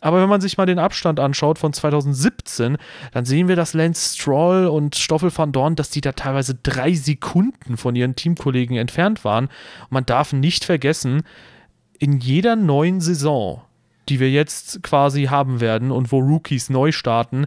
[0.00, 2.76] Aber wenn man sich mal den Abstand anschaut von 2017,
[3.10, 6.94] dann sehen wir, dass Lance Stroll und Stoffel van Dorn, dass die da teilweise drei
[6.94, 9.46] Sekunden von ihren Teamkollegen entfernt waren.
[9.46, 11.24] Und man darf nicht vergessen,
[11.98, 13.62] in jeder neuen Saison,
[14.08, 17.46] die wir jetzt quasi haben werden und wo Rookies neu starten,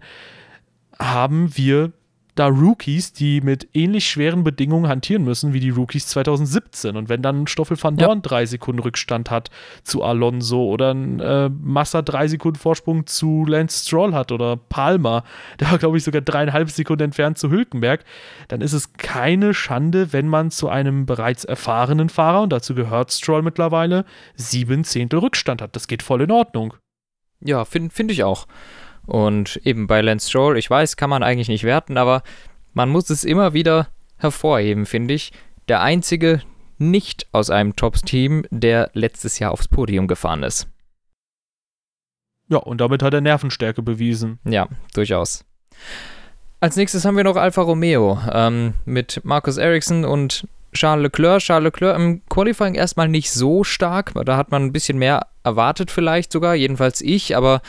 [1.00, 1.94] haben wir
[2.40, 6.96] da Rookies, die mit ähnlich schweren Bedingungen hantieren müssen wie die Rookies 2017.
[6.96, 8.22] Und wenn dann Stoffel van Dorn ja.
[8.22, 9.50] drei Sekunden Rückstand hat
[9.84, 15.24] zu Alonso oder ein äh, Massa drei Sekunden Vorsprung zu Lance Stroll hat oder Palmer,
[15.60, 18.04] der war, glaube ich, sogar dreieinhalb Sekunden entfernt zu Hülkenberg,
[18.48, 23.12] dann ist es keine Schande, wenn man zu einem bereits erfahrenen Fahrer, und dazu gehört
[23.12, 25.76] Stroll mittlerweile, sieben Zehntel Rückstand hat.
[25.76, 26.76] Das geht voll in Ordnung.
[27.42, 28.48] Ja, finde find ich auch.
[29.08, 32.22] Und eben bei Lance Stroll, ich weiß, kann man eigentlich nicht werten, aber
[32.74, 35.32] man muss es immer wieder hervorheben, finde ich.
[35.68, 36.42] Der einzige
[36.78, 40.68] nicht aus einem Tops-Team, der letztes Jahr aufs Podium gefahren ist.
[42.50, 44.40] Ja, und damit hat er Nervenstärke bewiesen.
[44.46, 45.44] Ja, durchaus.
[46.60, 51.40] Als nächstes haben wir noch Alfa Romeo ähm, mit Markus Ericsson und Charles Leclerc.
[51.40, 54.14] Charles Leclerc im Qualifying erstmal nicht so stark.
[54.26, 57.36] Da hat man ein bisschen mehr erwartet, vielleicht sogar, jedenfalls ich.
[57.36, 57.62] Aber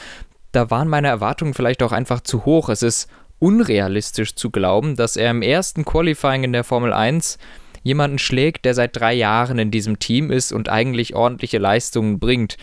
[0.52, 2.68] da waren meine Erwartungen vielleicht auch einfach zu hoch.
[2.68, 3.08] Es ist
[3.38, 7.38] unrealistisch zu glauben, dass er im ersten Qualifying in der Formel 1
[7.82, 12.56] jemanden schlägt, der seit drei Jahren in diesem Team ist und eigentlich ordentliche Leistungen bringt.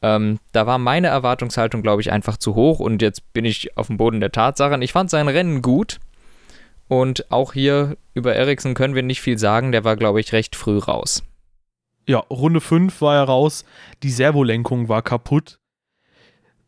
[0.00, 3.88] Ähm, da war meine Erwartungshaltung, glaube ich, einfach zu hoch und jetzt bin ich auf
[3.88, 4.82] dem Boden der Tatsachen.
[4.82, 6.00] Ich fand sein Rennen gut
[6.88, 9.72] und auch hier über Ericsson können wir nicht viel sagen.
[9.72, 11.22] Der war, glaube ich, recht früh raus.
[12.06, 13.64] Ja, Runde 5 war er raus.
[14.02, 15.58] Die Servolenkung war kaputt.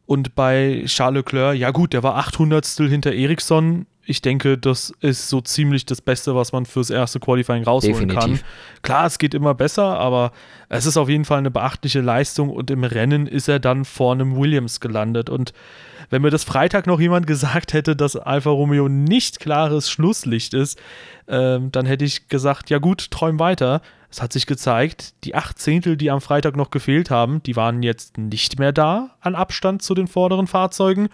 [0.07, 3.87] Und bei Charles Leclerc, ja gut, der war 800 hinter Ericsson.
[4.05, 8.41] Ich denke, das ist so ziemlich das Beste, was man fürs erste Qualifying rausholen Definitiv.
[8.43, 8.51] kann.
[8.83, 10.31] Klar, es geht immer besser, aber
[10.69, 14.13] es ist auf jeden Fall eine beachtliche Leistung und im Rennen ist er dann vor
[14.13, 15.29] einem Williams gelandet.
[15.29, 15.53] Und
[16.11, 20.79] wenn mir das Freitag noch jemand gesagt hätte, dass Alfa Romeo nicht klares Schlusslicht ist,
[21.27, 23.83] ähm, dann hätte ich gesagt, ja gut, träum weiter.
[24.11, 27.83] Es hat sich gezeigt, die acht Zehntel, die am Freitag noch gefehlt haben, die waren
[27.83, 31.09] jetzt nicht mehr da an Abstand zu den vorderen Fahrzeugen.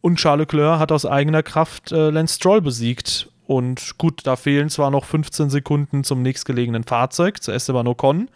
[0.00, 3.30] Und Charles Leclerc hat aus eigener Kraft äh, Lance Stroll besiegt.
[3.46, 8.28] Und gut, da fehlen zwar noch 15 Sekunden zum nächstgelegenen Fahrzeug, zu Esteban Ocon.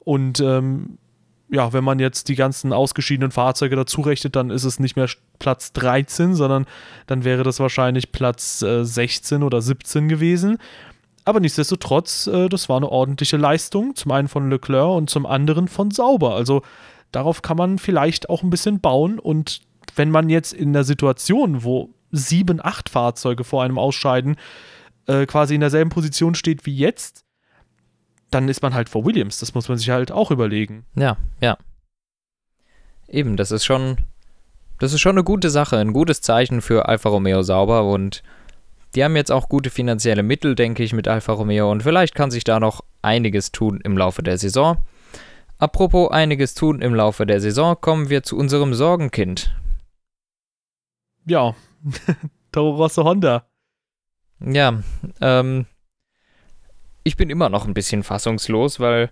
[0.00, 0.98] Und ähm,
[1.48, 5.08] ja, wenn man jetzt die ganzen ausgeschiedenen Fahrzeuge dazu rechnet, dann ist es nicht mehr
[5.38, 6.66] Platz 13, sondern
[7.06, 10.58] dann wäre das wahrscheinlich Platz äh, 16 oder 17 gewesen.
[11.24, 15.68] Aber nichtsdestotrotz, äh, das war eine ordentliche Leistung, zum einen von Leclerc und zum anderen
[15.68, 16.34] von Sauber.
[16.34, 16.62] Also
[17.12, 19.18] darauf kann man vielleicht auch ein bisschen bauen.
[19.18, 19.60] Und
[19.94, 24.36] wenn man jetzt in der Situation, wo sieben, acht Fahrzeuge vor einem ausscheiden,
[25.06, 27.24] äh, quasi in derselben Position steht wie jetzt,
[28.30, 29.38] dann ist man halt vor Williams.
[29.38, 30.84] Das muss man sich halt auch überlegen.
[30.96, 31.56] Ja, ja.
[33.08, 33.98] Eben, das ist schon,
[34.78, 38.22] das ist schon eine gute Sache, ein gutes Zeichen für Alfa Romeo Sauber und
[38.94, 42.30] die haben jetzt auch gute finanzielle Mittel, denke ich, mit Alfa Romeo und vielleicht kann
[42.30, 44.78] sich da noch einiges tun im Laufe der Saison.
[45.58, 49.54] Apropos einiges tun im Laufe der Saison, kommen wir zu unserem Sorgenkind.
[51.24, 51.54] Ja,
[52.52, 53.46] Toro Rosso Honda.
[54.40, 54.82] Ja,
[55.20, 55.66] ähm,
[57.04, 59.10] ich bin immer noch ein bisschen fassungslos, weil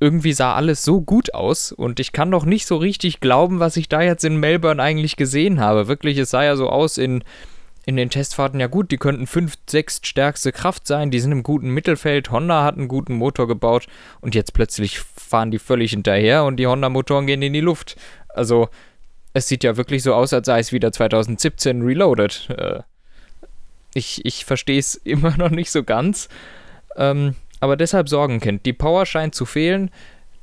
[0.00, 3.76] irgendwie sah alles so gut aus und ich kann doch nicht so richtig glauben, was
[3.76, 5.88] ich da jetzt in Melbourne eigentlich gesehen habe.
[5.88, 7.24] Wirklich, es sah ja so aus in,
[7.88, 11.42] in den Testfahrten, ja gut, die könnten 5, 6 stärkste Kraft sein, die sind im
[11.42, 13.86] guten Mittelfeld, Honda hat einen guten Motor gebaut
[14.20, 17.96] und jetzt plötzlich fahren die völlig hinterher und die Honda-Motoren gehen in die Luft.
[18.28, 18.68] Also,
[19.32, 22.50] es sieht ja wirklich so aus, als sei es wieder 2017 reloaded.
[22.50, 22.80] Äh,
[23.94, 26.28] ich ich verstehe es immer noch nicht so ganz.
[26.94, 28.66] Ähm, aber deshalb Sorgenkind.
[28.66, 29.90] Die Power scheint zu fehlen.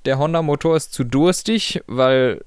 [0.06, 2.42] Der Honda-Motor ist zu durstig, weil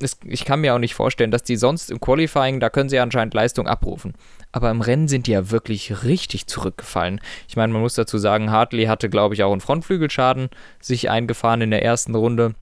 [0.00, 2.98] es, ich kann mir auch nicht vorstellen, dass die sonst im Qualifying, da können sie
[2.98, 4.14] anscheinend Leistung abrufen.
[4.58, 7.20] Aber im Rennen sind die ja wirklich richtig zurückgefallen.
[7.46, 10.48] Ich meine, man muss dazu sagen, Hartley hatte, glaube ich, auch einen Frontflügelschaden
[10.80, 12.56] sich eingefahren in der ersten Runde.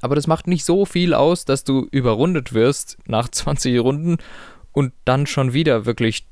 [0.00, 4.16] Aber das macht nicht so viel aus, dass du überrundet wirst nach 20 Runden
[4.72, 6.26] und dann schon wieder wirklich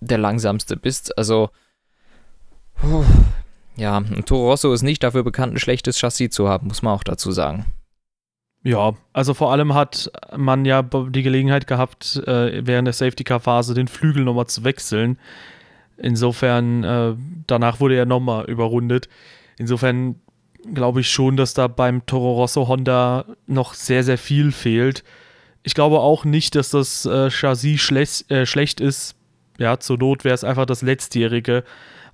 [0.00, 1.16] der langsamste bist.
[1.16, 1.50] Also,
[3.76, 6.92] ja, und Toro Rosso ist nicht dafür bekannt, ein schlechtes Chassis zu haben, muss man
[6.92, 7.66] auch dazu sagen.
[8.64, 13.88] Ja, also vor allem hat man ja die Gelegenheit gehabt, äh, während der Safety-Car-Phase den
[13.88, 15.18] Flügel nochmal zu wechseln.
[15.96, 17.14] Insofern, äh,
[17.46, 19.08] danach wurde er nochmal überrundet.
[19.58, 20.16] Insofern
[20.74, 25.02] glaube ich schon, dass da beim Toro Rosso Honda noch sehr, sehr viel fehlt.
[25.64, 29.16] Ich glaube auch nicht, dass das äh, Chassis schlech äh, schlecht ist.
[29.58, 31.64] Ja, zur Not wäre es einfach das letztjährige.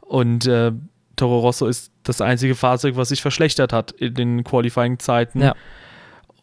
[0.01, 0.73] Und äh,
[1.17, 5.41] Toro Rosso ist das einzige Fahrzeug, was sich verschlechtert hat in den Qualifying-Zeiten.
[5.41, 5.55] Ja.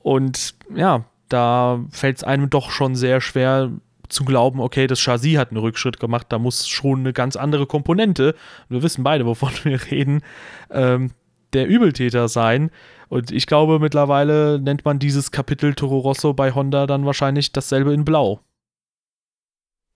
[0.05, 3.71] Und ja, da fällt es einem doch schon sehr schwer
[4.07, 7.65] zu glauben, okay, das Chassis hat einen Rückschritt gemacht, da muss schon eine ganz andere
[7.65, 8.35] Komponente,
[8.69, 10.21] wir wissen beide, wovon wir reden,
[10.69, 11.09] ähm,
[11.53, 12.69] der Übeltäter sein.
[13.09, 17.91] Und ich glaube, mittlerweile nennt man dieses Kapitel Toro Rosso bei Honda dann wahrscheinlich dasselbe
[17.91, 18.41] in Blau.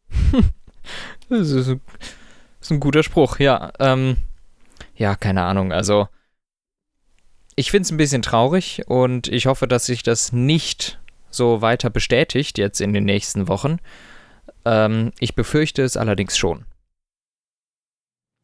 [1.29, 1.77] das, ist
[2.71, 3.71] ein, guter Spruch, ja.
[3.77, 4.17] Ähm,
[4.95, 5.71] ja, keine Ahnung.
[5.71, 6.07] Also,
[7.59, 10.97] ich finde es ein bisschen traurig und ich hoffe, dass sich das nicht
[11.29, 13.79] so weiter bestätigt jetzt in den nächsten Wochen.
[14.63, 16.63] Ähm, ich befürchte es allerdings schon.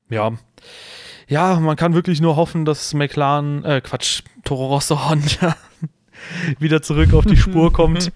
[0.10, 0.34] Ja.
[1.30, 5.56] Ja, man kann wirklich nur hoffen, dass McLaren, äh, Quatsch, Toro Rosso Honda
[6.60, 8.12] wieder zurück auf die Spur kommt.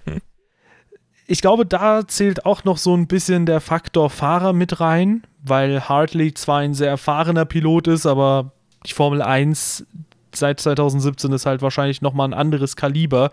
[1.26, 5.80] Ich glaube, da zählt auch noch so ein bisschen der Faktor Fahrer mit rein, weil
[5.88, 8.52] Hartley zwar ein sehr erfahrener Pilot ist, aber
[8.84, 9.86] die Formel 1
[10.34, 13.30] seit 2017 ist halt wahrscheinlich nochmal ein anderes Kaliber.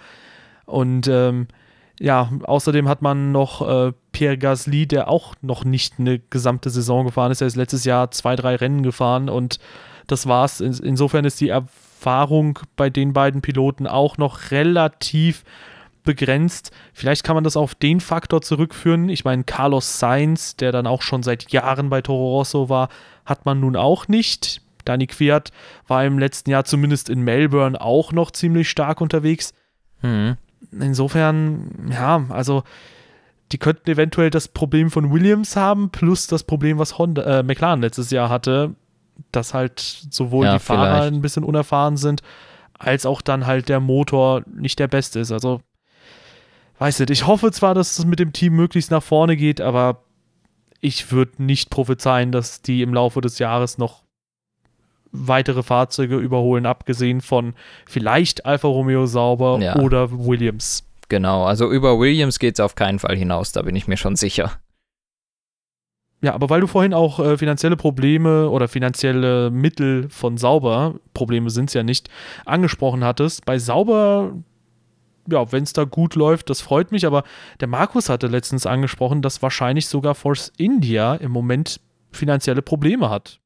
[0.66, 1.48] Und ähm,
[2.00, 7.06] ja, außerdem hat man noch äh, Pierre Gasly, der auch noch nicht eine gesamte Saison
[7.06, 7.42] gefahren ist.
[7.42, 9.60] Er ist letztes Jahr zwei, drei Rennen gefahren und
[10.06, 10.62] das war's.
[10.62, 15.44] In, insofern ist die Erfahrung bei den beiden Piloten auch noch relativ
[16.04, 16.72] begrenzt.
[16.94, 19.10] Vielleicht kann man das auf den Faktor zurückführen.
[19.10, 22.90] Ich meine, Carlos Sainz, der dann auch schon seit Jahren bei Toro Rosso war,
[23.26, 24.62] hat man nun auch nicht.
[24.88, 25.52] Dani Quiert
[25.88, 29.54] war im letzten Jahr zumindest in Melbourne auch noch ziemlich stark unterwegs.
[30.02, 30.38] Mhm.
[30.72, 32.64] Insofern, ja, also
[33.52, 37.82] die könnten eventuell das Problem von Williams haben, plus das Problem, was Honda, äh, McLaren
[37.82, 38.76] letztes Jahr hatte,
[39.32, 41.14] dass halt sowohl ja, die Fahrer vielleicht.
[41.14, 42.22] ein bisschen unerfahren sind,
[42.78, 45.32] als auch dann halt der Motor nicht der beste ist.
[45.32, 45.62] Also
[46.80, 50.04] weiß nicht, ich hoffe zwar, dass es mit dem Team möglichst nach vorne geht, aber
[50.80, 54.04] ich würde nicht prophezeien, dass die im Laufe des Jahres noch
[55.12, 57.54] weitere Fahrzeuge überholen, abgesehen von
[57.86, 59.76] vielleicht Alfa Romeo Sauber ja.
[59.78, 60.84] oder Williams.
[61.10, 64.16] Genau, also über Williams geht es auf keinen Fall hinaus, da bin ich mir schon
[64.16, 64.54] sicher.
[66.22, 71.52] Ja, aber weil du vorhin auch äh, finanzielle Probleme oder finanzielle Mittel von Sauber, Probleme
[71.52, 72.10] sind es ja nicht,
[72.46, 74.34] angesprochen hattest, bei Sauber
[75.30, 77.24] ja, wenn es da gut läuft, das freut mich, aber
[77.60, 83.40] der Markus hatte letztens angesprochen, dass wahrscheinlich sogar Force India im Moment finanzielle Probleme hat.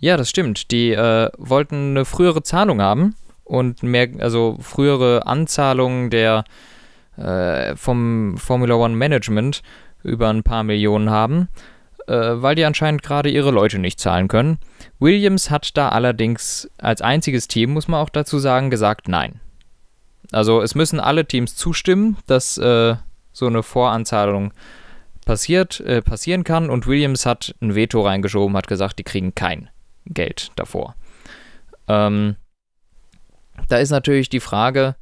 [0.00, 0.70] Ja, das stimmt.
[0.70, 6.44] Die äh, wollten eine frühere Zahlung haben und mehr, also frühere Anzahlungen der
[7.16, 9.62] äh, vom Formula One Management
[10.04, 11.48] über ein paar Millionen haben,
[12.06, 14.58] äh, weil die anscheinend gerade ihre Leute nicht zahlen können.
[15.00, 19.40] Williams hat da allerdings als einziges Team, muss man auch dazu sagen, gesagt nein.
[20.30, 22.94] Also es müssen alle Teams zustimmen, dass äh,
[23.32, 24.52] so eine Voranzahlung
[25.24, 29.70] passiert, äh, passieren kann und Williams hat ein Veto reingeschoben, hat gesagt, die kriegen kein
[30.08, 30.94] Geld davor.
[31.86, 32.36] Ähm,
[33.68, 34.96] da ist natürlich die Frage,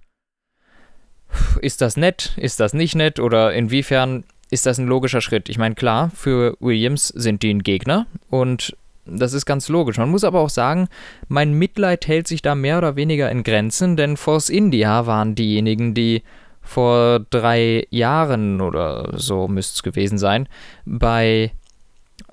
[1.60, 5.48] ist das nett, ist das nicht nett oder inwiefern ist das ein logischer Schritt?
[5.48, 9.98] Ich meine, klar, für Williams sind die ein Gegner und das ist ganz logisch.
[9.98, 10.88] Man muss aber auch sagen,
[11.28, 15.94] mein Mitleid hält sich da mehr oder weniger in Grenzen, denn Force India waren diejenigen,
[15.94, 16.22] die
[16.60, 20.48] vor drei Jahren oder so müsste es gewesen sein,
[20.84, 21.52] bei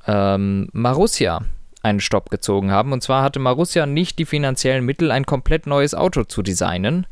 [0.08, 1.46] ähm, Marussia
[1.84, 2.94] einen Stopp gezogen haben.
[2.94, 7.06] Und zwar hatte Marussia nicht die finanziellen Mittel, ein komplett neues Auto zu designen.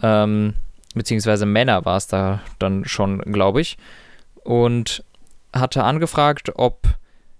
[0.00, 0.54] Ähm,
[0.94, 3.78] beziehungsweise Männer war es da dann schon, glaube ich.
[4.44, 5.02] Und
[5.52, 6.82] hatte angefragt, ob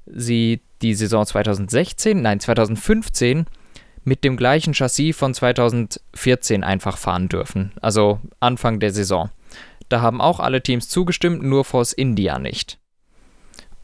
[0.07, 3.47] sie die Saison 2016, nein 2015
[4.05, 7.73] mit dem gleichen Chassis von 2014 einfach fahren dürfen.
[7.81, 9.31] Also Anfang der Saison.
[9.89, 12.79] Da haben auch alle Teams zugestimmt, nur Force India nicht.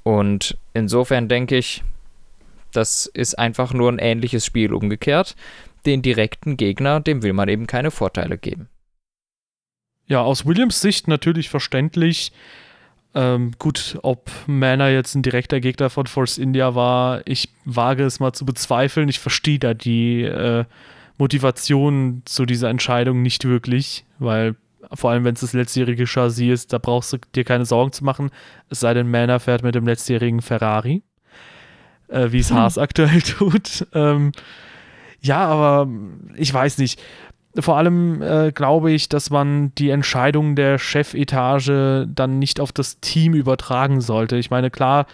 [0.03, 1.85] Und insofern denke ich,
[2.73, 5.37] das ist einfach nur ein ähnliches Spiel umgekehrt.
[5.87, 8.69] Den direkten Gegner, dem will man eben keine Vorteile geben.
[10.07, 12.33] Ja, aus Williams Sicht natürlich verständlich.
[13.15, 18.21] Ähm, gut, ob Manor jetzt ein direkter Gegner von Force India war, ich wage es
[18.21, 19.09] mal zu bezweifeln.
[19.09, 20.65] Ich verstehe da die äh,
[21.19, 24.57] Motivation zu dieser Entscheidung nicht wirklich, weil
[24.95, 28.05] vor allem wenn es das letztjährige Chassis ist, da brauchst du dir keine Sorgen zu
[28.05, 28.31] machen,
[28.71, 31.03] es sei denn, Manor fährt mit dem letztjährigen Ferrari,
[32.09, 32.57] äh, wie es hm.
[32.57, 33.87] Haas aktuell tut.
[33.95, 34.33] Ähm,
[35.21, 35.89] ja, aber
[36.37, 37.01] ich weiß nicht
[37.59, 43.01] vor allem äh, glaube ich, dass man die Entscheidung der Chefetage dann nicht auf das
[43.01, 44.37] Team übertragen sollte.
[44.37, 45.07] Ich meine, klar,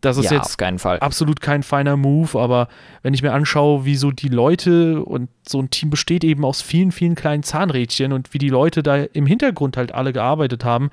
[0.00, 0.60] das ist ja, jetzt
[1.00, 2.68] absolut kein feiner Move, aber
[3.02, 6.60] wenn ich mir anschaue, wie so die Leute und so ein Team besteht eben aus
[6.60, 10.90] vielen, vielen kleinen Zahnrädchen und wie die Leute da im Hintergrund halt alle gearbeitet haben,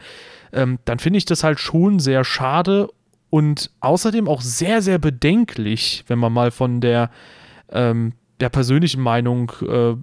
[0.54, 2.90] ähm, dann finde ich das halt schon sehr schade
[3.32, 7.10] und außerdem auch sehr, sehr bedenklich, wenn man mal von der,
[7.72, 8.12] ähm,
[8.42, 9.96] der persönlichen Meinung äh,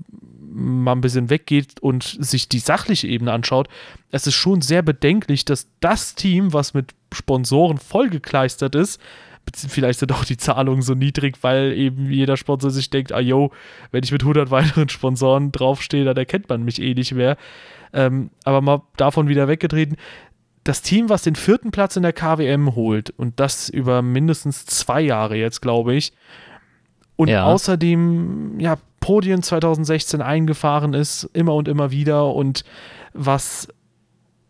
[0.51, 3.68] mal ein bisschen weggeht und sich die sachliche Ebene anschaut,
[4.11, 8.99] es ist schon sehr bedenklich, dass das Team, was mit Sponsoren vollgekleistert ist,
[9.55, 13.51] vielleicht sind auch die Zahlungen so niedrig, weil eben jeder Sponsor sich denkt, ah yo,
[13.91, 17.37] wenn ich mit 100 weiteren Sponsoren draufstehe, dann erkennt man mich eh nicht mehr.
[17.93, 19.97] Ähm, aber mal davon wieder weggetreten,
[20.69, 25.01] das Team, was den vierten Platz in der KWM holt und das über mindestens zwei
[25.01, 26.12] Jahre jetzt, glaube ich,
[27.16, 27.45] und ja.
[27.45, 32.64] außerdem ja Podien 2016 eingefahren ist, immer und immer wieder und
[33.14, 33.69] was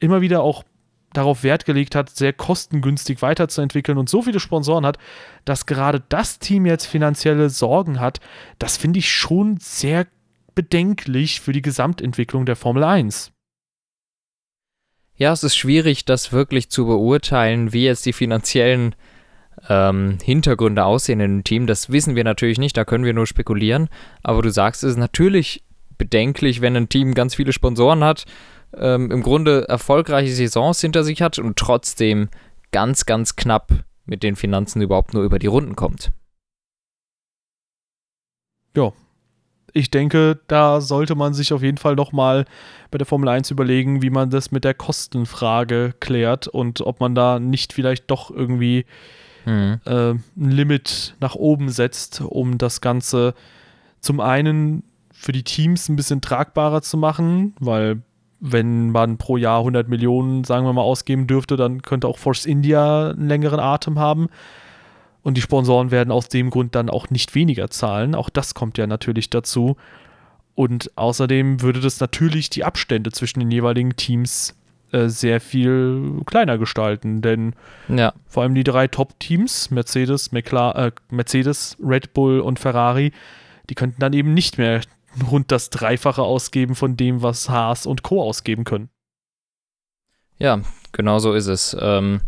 [0.00, 0.64] immer wieder auch
[1.12, 4.98] darauf Wert gelegt hat, sehr kostengünstig weiterzuentwickeln und so viele Sponsoren hat,
[5.44, 8.18] dass gerade das Team jetzt finanzielle Sorgen hat,
[8.58, 10.08] das finde ich schon sehr
[10.56, 13.30] bedenklich für die Gesamtentwicklung der Formel 1.
[15.18, 18.94] Ja, es ist schwierig, das wirklich zu beurteilen, wie jetzt die finanziellen
[19.68, 21.66] ähm, Hintergründe aussehen in einem Team.
[21.66, 23.88] Das wissen wir natürlich nicht, da können wir nur spekulieren.
[24.22, 25.64] Aber du sagst, es ist natürlich
[25.98, 28.26] bedenklich, wenn ein Team ganz viele Sponsoren hat,
[28.76, 32.28] ähm, im Grunde erfolgreiche Saisons hinter sich hat und trotzdem
[32.70, 33.72] ganz, ganz knapp
[34.06, 36.12] mit den Finanzen überhaupt nur über die Runden kommt.
[38.76, 38.92] Ja,
[39.72, 42.44] ich denke, da sollte man sich auf jeden Fall nochmal
[42.90, 47.14] bei der Formel 1 überlegen, wie man das mit der Kostenfrage klärt und ob man
[47.14, 48.86] da nicht vielleicht doch irgendwie
[49.44, 49.80] mhm.
[49.84, 53.34] äh, ein Limit nach oben setzt, um das Ganze
[54.00, 58.02] zum einen für die Teams ein bisschen tragbarer zu machen, weil
[58.40, 62.46] wenn man pro Jahr 100 Millionen, sagen wir mal, ausgeben dürfte, dann könnte auch Force
[62.46, 64.28] India einen längeren Atem haben.
[65.22, 68.14] Und die Sponsoren werden aus dem Grund dann auch nicht weniger zahlen.
[68.14, 69.76] Auch das kommt ja natürlich dazu.
[70.54, 74.56] Und außerdem würde das natürlich die Abstände zwischen den jeweiligen Teams
[74.90, 77.54] äh, sehr viel kleiner gestalten, denn
[77.88, 78.14] ja.
[78.26, 83.12] vor allem die drei Top-Teams, Mercedes, äh, Mercedes, Red Bull und Ferrari,
[83.68, 84.80] die könnten dann eben nicht mehr
[85.30, 88.22] rund das Dreifache ausgeben von dem, was Haas und Co.
[88.22, 88.88] ausgeben können.
[90.38, 90.60] Ja,
[90.92, 91.76] genau so ist es.
[91.78, 92.22] Ähm,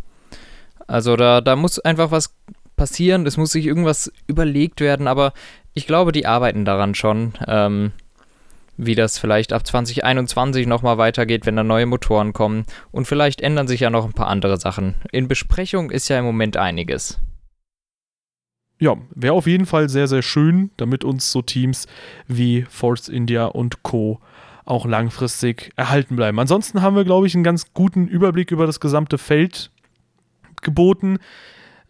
[0.87, 2.37] also da, da muss einfach was
[2.81, 5.35] passieren, es muss sich irgendwas überlegt werden, aber
[5.75, 7.35] ich glaube, die arbeiten daran schon.
[7.47, 7.93] Ähm,
[8.79, 12.65] wie das vielleicht ab 2021 nochmal weitergeht, wenn da neue Motoren kommen.
[12.91, 14.95] Und vielleicht ändern sich ja noch ein paar andere Sachen.
[15.13, 17.19] In Besprechung ist ja im Moment einiges.
[18.79, 21.87] Ja, wäre auf jeden Fall sehr, sehr schön, damit uns so Teams
[22.29, 24.21] wie Force India und Co.
[24.65, 26.39] auch langfristig erhalten bleiben.
[26.39, 29.71] Ansonsten haben wir, glaube ich, einen ganz guten Überblick über das gesamte Feld
[30.63, 31.19] geboten.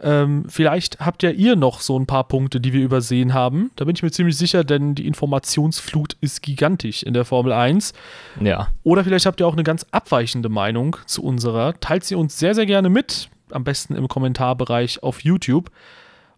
[0.02, 3.70] Ähm, vielleicht habt ja ihr noch so ein paar Punkte, die wir übersehen haben.
[3.76, 7.92] Da bin ich mir ziemlich sicher, denn die Informationsflut ist gigantisch in der Formel 1.
[8.40, 8.68] Ja.
[8.82, 11.78] Oder vielleicht habt ihr auch eine ganz abweichende Meinung zu unserer.
[11.80, 13.28] Teilt sie uns sehr, sehr gerne mit.
[13.50, 15.70] Am besten im Kommentarbereich auf YouTube.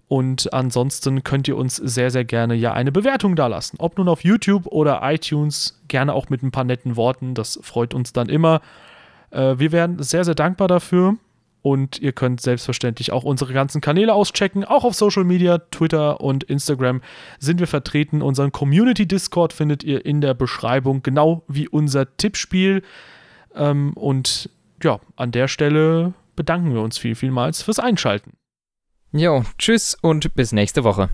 [0.08, 3.78] Und ansonsten könnt ihr uns sehr, sehr gerne ja eine Bewertung dalassen.
[3.78, 7.34] Ob nun auf YouTube oder iTunes, gerne auch mit ein paar netten Worten.
[7.34, 8.60] Das freut uns dann immer.
[9.30, 11.16] Äh, wir wären sehr, sehr dankbar dafür.
[11.62, 14.64] Und ihr könnt selbstverständlich auch unsere ganzen Kanäle auschecken.
[14.64, 17.00] Auch auf Social Media, Twitter und Instagram
[17.38, 18.20] sind wir vertreten.
[18.20, 22.82] Unseren Community Discord findet ihr in der Beschreibung, genau wie unser Tippspiel.
[23.54, 24.50] Ähm, und
[24.82, 28.32] ja, an der Stelle bedanken wir uns viel, vielmals fürs Einschalten.
[29.12, 31.10] Jo, tschüss und bis nächste Woche.